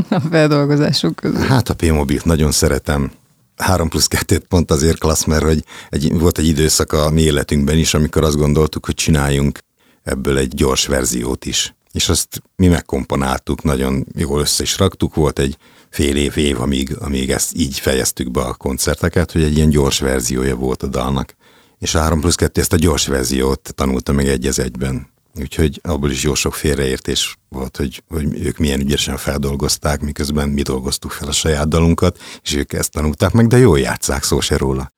a 0.08 0.20
feldolgozásuk 0.20 1.16
közül? 1.16 1.38
Hát 1.38 1.68
a 1.68 1.74
P-mobilt 1.74 2.24
nagyon 2.24 2.52
szeretem. 2.52 3.12
3 3.56 3.88
plusz 3.88 4.06
2 4.06 4.38
pont 4.38 4.70
azért 4.70 4.98
klassz, 4.98 5.24
mert 5.24 5.42
hogy 5.42 5.64
egy, 5.88 6.18
volt 6.18 6.38
egy 6.38 6.46
időszak 6.46 6.92
a 6.92 7.10
mi 7.10 7.20
életünkben 7.20 7.76
is, 7.76 7.94
amikor 7.94 8.24
azt 8.24 8.36
gondoltuk, 8.36 8.84
hogy 8.86 8.94
csináljunk 8.94 9.58
ebből 10.02 10.38
egy 10.38 10.54
gyors 10.54 10.86
verziót 10.86 11.44
is. 11.44 11.74
És 11.92 12.08
azt 12.08 12.42
mi 12.56 12.66
megkomponáltuk, 12.66 13.62
nagyon 13.62 14.06
jól 14.16 14.40
össze 14.40 14.62
is 14.62 14.78
raktuk, 14.78 15.14
volt 15.14 15.38
egy 15.38 15.56
fél 15.96 16.16
év, 16.16 16.36
év, 16.36 16.60
amíg, 16.60 16.96
amíg 16.98 17.30
ezt 17.30 17.56
így 17.56 17.78
fejeztük 17.78 18.30
be 18.30 18.40
a 18.40 18.54
koncerteket, 18.54 19.32
hogy 19.32 19.42
egy 19.42 19.56
ilyen 19.56 19.68
gyors 19.68 19.98
verziója 19.98 20.56
volt 20.56 20.82
a 20.82 20.86
dalnak. 20.86 21.34
És 21.78 21.94
a 21.94 22.00
3 22.00 22.20
plusz 22.20 22.34
2 22.34 22.60
ezt 22.60 22.72
a 22.72 22.76
gyors 22.76 23.06
verziót 23.06 23.74
tanulta 23.74 24.12
meg 24.12 24.28
egy 24.28 24.46
az 24.46 24.58
egyben. 24.58 25.08
Úgyhogy 25.40 25.80
abból 25.82 26.10
is 26.10 26.22
jó 26.22 26.34
sok 26.34 26.54
félreértés 26.54 27.36
volt, 27.48 27.76
hogy, 27.76 28.02
hogy 28.08 28.44
ők 28.44 28.58
milyen 28.58 28.80
ügyesen 28.80 29.16
feldolgozták, 29.16 30.00
miközben 30.00 30.48
mi 30.48 30.62
dolgoztuk 30.62 31.10
fel 31.10 31.28
a 31.28 31.32
saját 31.32 31.68
dalunkat, 31.68 32.18
és 32.42 32.54
ők 32.54 32.72
ezt 32.72 32.90
tanulták 32.90 33.32
meg, 33.32 33.46
de 33.46 33.58
jól 33.58 33.78
játszák, 33.78 34.22
szó 34.22 34.40
se 34.40 34.56
róla. 34.56 34.92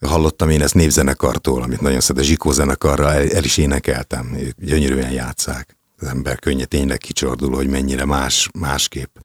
Hallottam 0.00 0.50
én 0.50 0.62
ezt 0.62 0.74
névzenekartól, 0.74 1.62
amit 1.62 1.80
nagyon 1.80 2.00
szeret, 2.00 2.22
a 2.22 2.24
Zsikó 2.24 2.50
zenekarra 2.50 3.12
el, 3.12 3.30
el 3.30 3.44
is 3.44 3.56
énekeltem, 3.56 4.34
ők 4.38 4.60
gyönyörűen 4.60 5.10
játszák. 5.10 5.76
Az 5.96 6.06
ember 6.06 6.38
könnye 6.38 6.64
tényleg 6.64 6.98
kicsordul, 6.98 7.54
hogy 7.54 7.68
mennyire 7.68 8.04
más, 8.04 8.48
másképp 8.58 9.16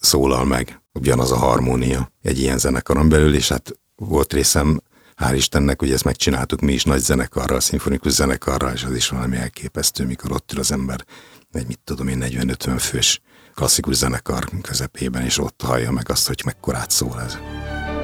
szólal 0.00 0.44
meg. 0.44 0.82
Ugyanaz 0.92 1.32
a 1.32 1.36
harmónia 1.36 2.12
egy 2.22 2.38
ilyen 2.38 2.58
zenekaron 2.58 3.08
belül, 3.08 3.34
és 3.34 3.48
hát 3.48 3.78
volt 3.96 4.32
részem, 4.32 4.80
hál' 5.16 5.34
Istennek, 5.34 5.80
hogy 5.80 5.92
ezt 5.92 6.04
megcsináltuk 6.04 6.60
mi 6.60 6.72
is 6.72 6.84
nagy 6.84 7.00
zenekarral, 7.00 7.60
szimfonikus 7.60 8.12
zenekarral, 8.12 8.72
és 8.72 8.84
az 8.84 8.94
is 8.94 9.08
valami 9.08 9.36
elképesztő, 9.36 10.06
mikor 10.06 10.32
ott 10.32 10.52
ül 10.52 10.58
az 10.58 10.72
ember 10.72 11.04
egy 11.52 11.66
mit 11.66 11.80
tudom 11.84 12.08
én 12.08 12.18
40-50 12.20 12.76
fős 12.78 13.20
klasszikus 13.54 13.94
zenekar 13.94 14.44
közepében, 14.62 15.22
és 15.22 15.38
ott 15.38 15.62
hallja 15.64 15.90
meg 15.90 16.10
azt, 16.10 16.26
hogy 16.26 16.42
mekkorát 16.44 16.90
szól 16.90 17.20
ez. 17.20 17.38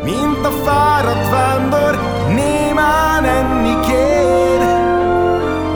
Mint 0.04 0.46
a 0.46 0.50
fáradt 0.50 1.30
vándor, 1.30 1.98
némán 2.28 3.24
enni 3.24 3.86
kér. 3.86 4.62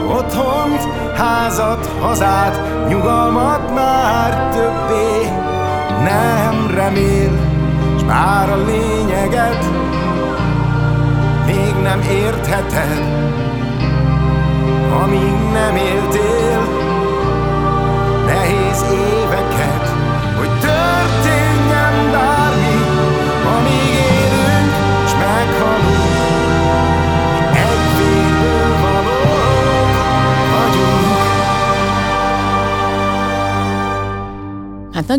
Otthont, 0.07 0.81
házat, 1.15 1.85
hazát, 1.85 2.87
nyugalmat 2.87 3.73
már 3.73 4.53
többé 4.53 5.48
nem 6.03 6.71
remél 6.75 7.31
S 7.97 8.03
bár 8.03 8.49
a 8.49 8.57
lényeget 8.65 9.65
még 11.45 11.73
nem 11.83 12.01
értheted 12.01 13.03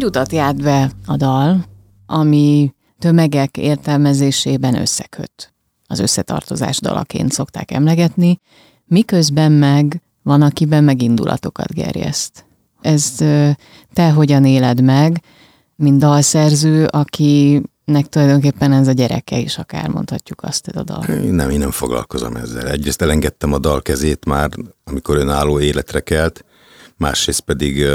nagy 0.00 0.08
utat 0.08 0.32
járt 0.32 0.62
be 0.62 0.90
a 1.06 1.16
dal, 1.16 1.64
ami 2.06 2.74
tömegek 2.98 3.56
értelmezésében 3.56 4.74
összeköt. 4.74 5.52
Az 5.86 5.98
összetartozás 5.98 6.80
dalaként 6.80 7.32
szokták 7.32 7.70
emlegetni, 7.70 8.40
miközben 8.84 9.52
meg 9.52 10.02
van, 10.22 10.42
akiben 10.42 10.84
megindulatokat 10.84 11.72
gerjeszt. 11.72 12.44
Ezt 12.80 13.24
te 13.92 14.10
hogyan 14.10 14.44
éled 14.44 14.82
meg, 14.82 15.22
mint 15.76 15.98
dalszerző, 15.98 16.84
akinek 16.84 18.06
tulajdonképpen 18.08 18.72
ez 18.72 18.88
a 18.88 18.92
gyereke 18.92 19.38
is, 19.38 19.58
akár 19.58 19.88
mondhatjuk 19.88 20.42
azt, 20.42 20.68
ez 20.68 20.76
a 20.76 20.82
dal. 20.82 21.04
Nem, 21.30 21.50
én 21.50 21.58
nem 21.58 21.70
foglalkozom 21.70 22.36
ezzel. 22.36 22.68
Egyrészt 22.68 23.02
elengedtem 23.02 23.52
a 23.52 23.58
dal 23.58 23.82
kezét 23.82 24.24
már, 24.24 24.50
amikor 24.84 25.16
önálló 25.16 25.60
életre 25.60 26.00
kelt, 26.00 26.44
másrészt 26.96 27.40
pedig 27.40 27.86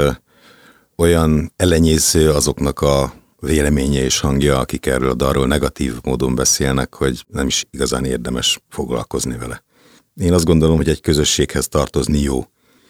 olyan 0.96 1.52
elenyésző 1.56 2.30
azoknak 2.30 2.80
a 2.80 3.12
véleménye 3.40 4.02
és 4.02 4.20
hangja, 4.20 4.58
akik 4.58 4.86
erről 4.86 5.10
a 5.10 5.14
dalról 5.14 5.46
negatív 5.46 5.94
módon 6.02 6.34
beszélnek, 6.34 6.94
hogy 6.94 7.24
nem 7.28 7.46
is 7.46 7.64
igazán 7.70 8.04
érdemes 8.04 8.60
foglalkozni 8.68 9.36
vele. 9.36 9.64
Én 10.14 10.32
azt 10.32 10.44
gondolom, 10.44 10.76
hogy 10.76 10.88
egy 10.88 11.00
közösséghez 11.00 11.68
tartozni 11.68 12.20
jó, 12.20 12.44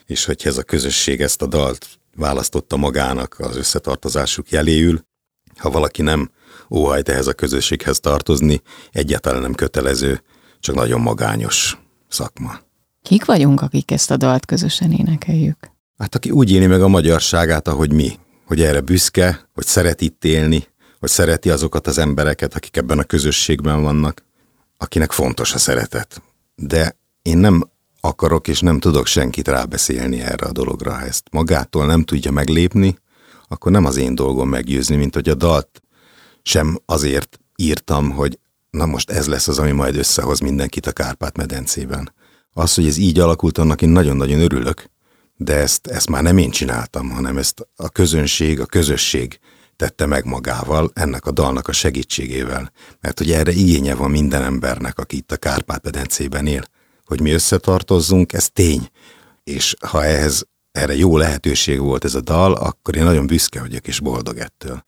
és 0.06 0.24
hogyha 0.24 0.48
ez 0.48 0.58
a 0.58 0.62
közösség 0.62 1.20
ezt 1.20 1.42
a 1.42 1.46
dalt 1.46 1.86
választotta 2.16 2.76
magának 2.76 3.36
az 3.38 3.56
összetartozásuk 3.56 4.50
jeléül, 4.50 5.04
ha 5.56 5.70
valaki 5.70 6.02
nem 6.02 6.30
óhajt 6.70 7.08
ehhez 7.08 7.26
a 7.26 7.34
közösséghez 7.34 8.00
tartozni, 8.00 8.62
egyáltalán 8.92 9.40
nem 9.40 9.54
kötelező, 9.54 10.22
csak 10.60 10.74
nagyon 10.74 11.00
magányos 11.00 11.78
szakma. 12.08 12.58
Kik 13.02 13.24
vagyunk, 13.24 13.60
akik 13.60 13.90
ezt 13.90 14.10
a 14.10 14.16
dalt 14.16 14.44
közösen 14.44 14.92
énekeljük? 14.92 15.75
Hát 15.98 16.14
aki 16.14 16.30
úgy 16.30 16.50
éli 16.50 16.66
meg 16.66 16.82
a 16.82 16.88
magyarságát, 16.88 17.68
ahogy 17.68 17.92
mi, 17.92 18.18
hogy 18.44 18.60
erre 18.62 18.80
büszke, 18.80 19.48
hogy 19.54 19.66
szeret 19.66 20.00
itt 20.00 20.24
élni, 20.24 20.66
hogy 21.00 21.08
szereti 21.08 21.50
azokat 21.50 21.86
az 21.86 21.98
embereket, 21.98 22.54
akik 22.54 22.76
ebben 22.76 22.98
a 22.98 23.04
közösségben 23.04 23.82
vannak, 23.82 24.24
akinek 24.76 25.12
fontos 25.12 25.54
a 25.54 25.58
szeretet. 25.58 26.22
De 26.54 26.96
én 27.22 27.38
nem 27.38 27.70
akarok 28.00 28.48
és 28.48 28.60
nem 28.60 28.78
tudok 28.78 29.06
senkit 29.06 29.48
rábeszélni 29.48 30.20
erre 30.20 30.46
a 30.46 30.52
dologra. 30.52 30.92
Ha 30.92 31.00
ezt 31.00 31.28
magától 31.30 31.86
nem 31.86 32.02
tudja 32.02 32.30
meglépni, 32.30 32.98
akkor 33.48 33.72
nem 33.72 33.84
az 33.84 33.96
én 33.96 34.14
dolgom 34.14 34.48
meggyőzni, 34.48 34.96
mint 34.96 35.14
hogy 35.14 35.28
a 35.28 35.34
dalt 35.34 35.82
sem 36.42 36.78
azért 36.84 37.40
írtam, 37.56 38.10
hogy 38.10 38.38
na 38.70 38.86
most 38.86 39.10
ez 39.10 39.26
lesz 39.26 39.48
az, 39.48 39.58
ami 39.58 39.70
majd 39.70 39.96
összehoz 39.96 40.40
mindenkit 40.40 40.86
a 40.86 40.92
Kárpát-medencében. 40.92 42.12
Az, 42.52 42.74
hogy 42.74 42.86
ez 42.86 42.96
így 42.96 43.18
alakult, 43.18 43.58
annak 43.58 43.82
én 43.82 43.88
nagyon-nagyon 43.88 44.40
örülök, 44.40 44.90
de 45.36 45.54
ezt, 45.54 45.86
ezt 45.86 46.10
már 46.10 46.22
nem 46.22 46.38
én 46.38 46.50
csináltam, 46.50 47.10
hanem 47.10 47.38
ezt 47.38 47.68
a 47.76 47.88
közönség, 47.88 48.60
a 48.60 48.66
közösség 48.66 49.38
tette 49.76 50.06
meg 50.06 50.24
magával, 50.24 50.90
ennek 50.94 51.26
a 51.26 51.30
dalnak 51.30 51.68
a 51.68 51.72
segítségével. 51.72 52.72
Mert 53.00 53.18
hogy 53.18 53.30
erre 53.30 53.50
igénye 53.50 53.94
van 53.94 54.10
minden 54.10 54.42
embernek, 54.42 54.98
aki 54.98 55.16
itt 55.16 55.32
a 55.32 55.36
Kárpát-medencében 55.36 56.46
él. 56.46 56.64
Hogy 57.04 57.20
mi 57.20 57.30
összetartozzunk, 57.30 58.32
ez 58.32 58.50
tény. 58.50 58.88
És 59.44 59.76
ha 59.86 60.04
ehhez 60.04 60.46
erre 60.72 60.96
jó 60.96 61.16
lehetőség 61.16 61.80
volt 61.80 62.04
ez 62.04 62.14
a 62.14 62.20
dal, 62.20 62.52
akkor 62.52 62.96
én 62.96 63.04
nagyon 63.04 63.26
büszke 63.26 63.60
vagyok 63.60 63.86
és 63.86 64.00
boldog 64.00 64.38
ettől. 64.38 64.84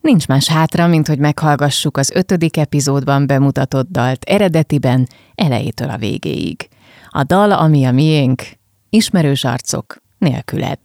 Nincs 0.00 0.26
más 0.26 0.48
hátra, 0.48 0.86
mint 0.86 1.06
hogy 1.06 1.18
meghallgassuk 1.18 1.96
az 1.96 2.10
ötödik 2.10 2.56
epizódban 2.56 3.26
bemutatott 3.26 3.88
dalt 3.90 4.24
eredetiben, 4.24 5.08
elejétől 5.34 5.90
a 5.90 5.96
végéig. 5.96 6.68
A 7.08 7.22
dal, 7.22 7.52
ami 7.52 7.84
a 7.84 7.92
miénk, 7.92 8.42
ismerős 8.90 9.44
arcok 9.44 10.02
nélküled. 10.18 10.78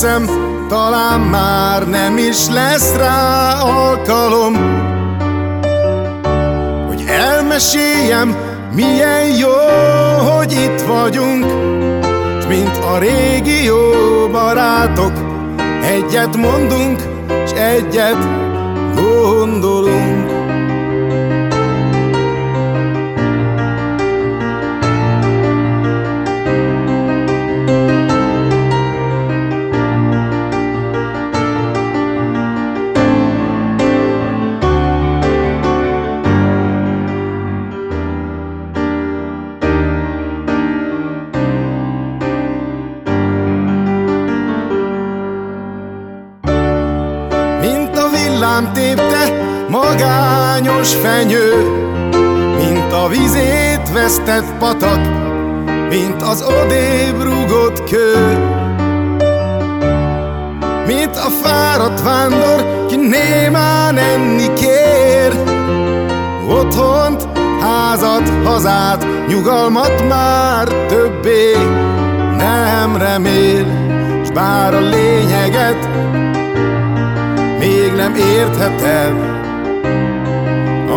Teszem, 0.00 0.26
talán 0.68 1.20
már 1.20 1.88
nem 1.88 2.18
is 2.18 2.48
lesz 2.48 2.94
rá 2.96 3.60
alkalom 3.60 4.54
Hogy 6.86 7.04
elmeséljem, 7.08 8.36
milyen 8.74 9.36
jó, 9.38 9.52
hogy 10.32 10.52
itt 10.52 10.80
vagyunk. 10.80 11.44
S 12.40 12.46
mint 12.46 12.76
a 12.76 12.98
régi 12.98 13.64
jó 13.64 13.90
barátok 14.32 15.12
Egyet 15.82 16.36
mondunk, 16.36 17.02
s 17.46 17.52
egyet 17.52 18.18
gondolunk 18.94 20.35
magányos 50.86 50.94
fenyő 50.94 51.54
Mint 52.56 52.92
a 52.92 53.08
vizét 53.08 53.92
vesztett 53.92 54.58
patak 54.58 55.00
Mint 55.88 56.22
az 56.22 56.42
odébb 56.42 57.22
rúgott 57.22 57.90
kő. 57.90 58.38
Mint 60.86 61.16
a 61.16 61.28
fáradt 61.42 62.02
vándor, 62.02 62.86
ki 62.88 62.96
némán 62.96 63.98
enni 63.98 64.52
kér. 64.52 65.32
Otthont, 66.48 67.28
házat, 67.60 68.32
hazát, 68.44 69.06
nyugalmat 69.28 70.08
már 70.08 70.68
többé 70.68 71.52
nem 72.36 72.96
remél 72.96 73.66
S 74.24 74.30
bár 74.30 74.74
a 74.74 74.80
lényeget 74.80 75.88
még 77.58 77.92
nem 77.92 78.14
értheted, 78.14 79.35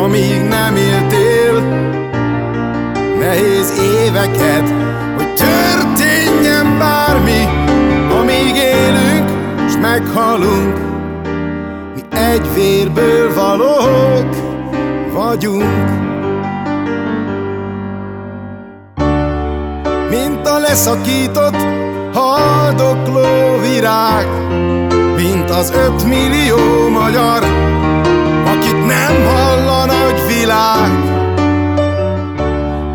amíg 0.10 0.42
nem 0.42 0.76
éltél 0.76 1.60
nehéz 3.20 3.74
éveket, 4.06 4.74
hogy 5.16 5.34
történjen 5.34 6.78
bármi, 6.80 7.44
amíg 8.20 8.56
élünk, 8.56 9.30
s 9.70 9.74
meghalunk. 9.82 10.78
Mi 11.96 12.18
egy 12.18 12.54
vérből 12.54 13.34
valók 13.34 14.36
vagyunk. 15.14 15.90
Mint 20.10 20.48
a 20.48 20.60
leszakított 20.60 21.58
haldokló 22.14 23.58
virág, 23.62 24.28
mint 25.16 25.50
az 25.50 25.72
ötmillió 25.72 26.90
magyar, 26.90 27.44
akit 28.46 28.86
nem 28.86 29.26
hall 29.26 29.59
világ. 30.50 30.92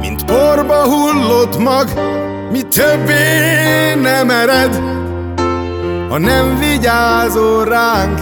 Mint 0.00 0.24
porba 0.24 0.84
hullott 0.84 1.58
mag, 1.58 1.88
mi 2.50 2.62
többé 2.62 3.94
nem 4.02 4.30
ered, 4.30 4.82
ha 6.08 6.18
nem 6.18 6.58
vigyázol 6.58 7.64
ránk, 7.64 8.18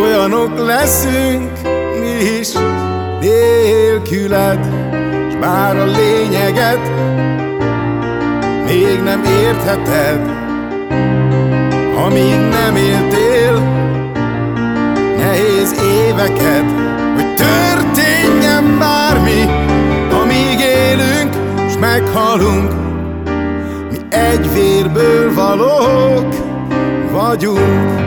olyanok 0.00 0.58
leszünk 0.58 1.50
mi 2.00 2.38
is. 2.40 2.48
Nélküled, 3.20 4.66
s 5.30 5.34
bár 5.34 5.76
a 5.76 5.84
lényeget 5.84 6.90
még 8.66 9.00
nem 9.04 9.24
értheted, 9.24 10.20
amíg 12.04 12.38
nem 12.50 12.76
éltél 12.76 13.76
nehéz 15.16 15.74
éveket, 16.06 16.64
hogy 17.14 17.34
történjen 18.78 18.80
bármi, 18.80 19.40
amíg 20.22 20.60
élünk, 20.60 21.32
s 21.70 21.76
meghalunk. 21.80 22.72
Mi 23.90 24.16
egy 24.16 24.52
vérből 24.52 25.34
valók 25.34 26.34
vagyunk. 27.12 28.00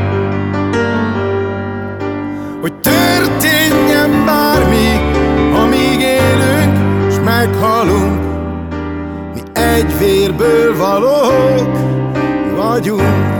Hogy 2.61 2.73
történjen 2.73 4.25
bármi, 4.25 4.99
amíg 5.63 5.99
élünk, 5.99 7.11
s 7.11 7.15
meghalunk. 7.23 8.19
Mi 9.33 9.59
egy 9.61 9.97
vérből 9.99 10.77
valók 10.77 11.77
vagyunk. 12.55 13.39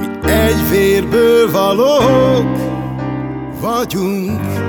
Mi 0.00 0.30
egy 0.30 0.70
vérből 0.70 1.50
valók 1.50 2.59
vagyunk 3.80 4.59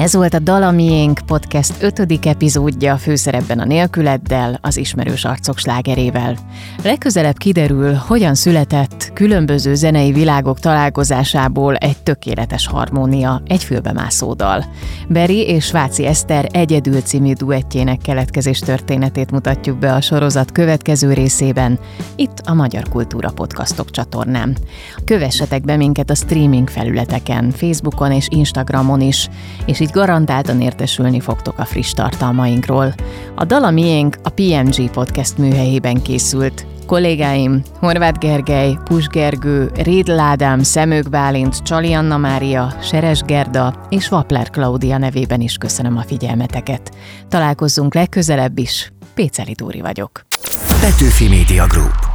Ez 0.00 0.14
volt 0.14 0.34
a 0.34 0.38
Dalamiénk 0.38 1.20
podcast 1.26 1.82
ötödik 1.82 2.26
epizódja 2.26 2.96
főszerepben 2.96 3.58
a 3.58 3.64
nélküleddel, 3.64 4.58
az 4.62 4.76
ismerős 4.76 5.24
arcok 5.24 5.58
slágerével. 5.58 6.36
Legközelebb 6.82 7.36
kiderül, 7.36 7.94
hogyan 7.94 8.34
született 8.34 9.10
különböző 9.14 9.74
zenei 9.74 10.12
világok 10.12 10.58
találkozásából 10.58 11.76
egy 11.76 11.96
tökéletes 11.96 12.66
harmónia, 12.66 13.42
egy 13.46 13.64
fülbemászó 13.64 14.34
dal. 14.34 14.64
Beri 15.08 15.46
és 15.46 15.64
Sváci 15.64 16.06
Eszter 16.06 16.48
egyedül 16.52 17.00
című 17.00 17.32
duettjének 17.32 17.98
keletkezés 17.98 18.58
történetét 18.58 19.30
mutatjuk 19.30 19.78
be 19.78 19.94
a 19.94 20.00
sorozat 20.00 20.52
következő 20.52 21.12
részében, 21.12 21.78
itt 22.16 22.38
a 22.44 22.54
Magyar 22.54 22.88
Kultúra 22.88 23.30
Podcastok 23.30 23.90
csatornán. 23.90 24.56
Kövessetek 25.04 25.64
be 25.64 25.76
minket 25.76 26.10
a 26.10 26.14
streaming 26.14 26.68
felületeken, 26.68 27.50
Facebookon 27.50 28.12
és 28.12 28.26
Instagramon 28.30 29.00
is, 29.00 29.28
és 29.66 29.80
így 29.80 29.88
így 29.90 29.96
garantáltan 29.96 30.60
értesülni 30.60 31.20
fogtok 31.20 31.58
a 31.58 31.64
friss 31.64 31.92
tartalmainkról. 31.92 32.94
A 33.34 33.44
dala 33.44 33.70
miénk 33.70 34.16
a 34.22 34.28
PMG 34.28 34.90
Podcast 34.90 35.38
műhelyében 35.38 36.02
készült. 36.02 36.66
Kollégáim 36.86 37.62
Horváth 37.78 38.18
Gergely, 38.18 38.78
Pus 38.84 39.06
Gergő, 39.06 39.70
Rédl 39.74 40.18
Ádám, 40.18 40.62
Szemők 40.62 41.08
Bálint, 41.08 41.62
Csali 41.62 41.92
Anna 41.92 42.16
Mária, 42.16 42.74
Seres 42.82 43.22
Gerda 43.22 43.86
és 43.88 44.08
Vapler 44.08 44.50
Klaudia 44.50 44.98
nevében 44.98 45.40
is 45.40 45.56
köszönöm 45.56 45.96
a 45.96 46.02
figyelmeteket. 46.02 46.90
Találkozzunk 47.28 47.94
legközelebb 47.94 48.58
is. 48.58 48.92
Péceli 49.14 49.52
Dóri 49.52 49.80
vagyok. 49.80 50.20
Petőfi 50.80 51.28
Media 51.28 51.66
Group 51.66 52.09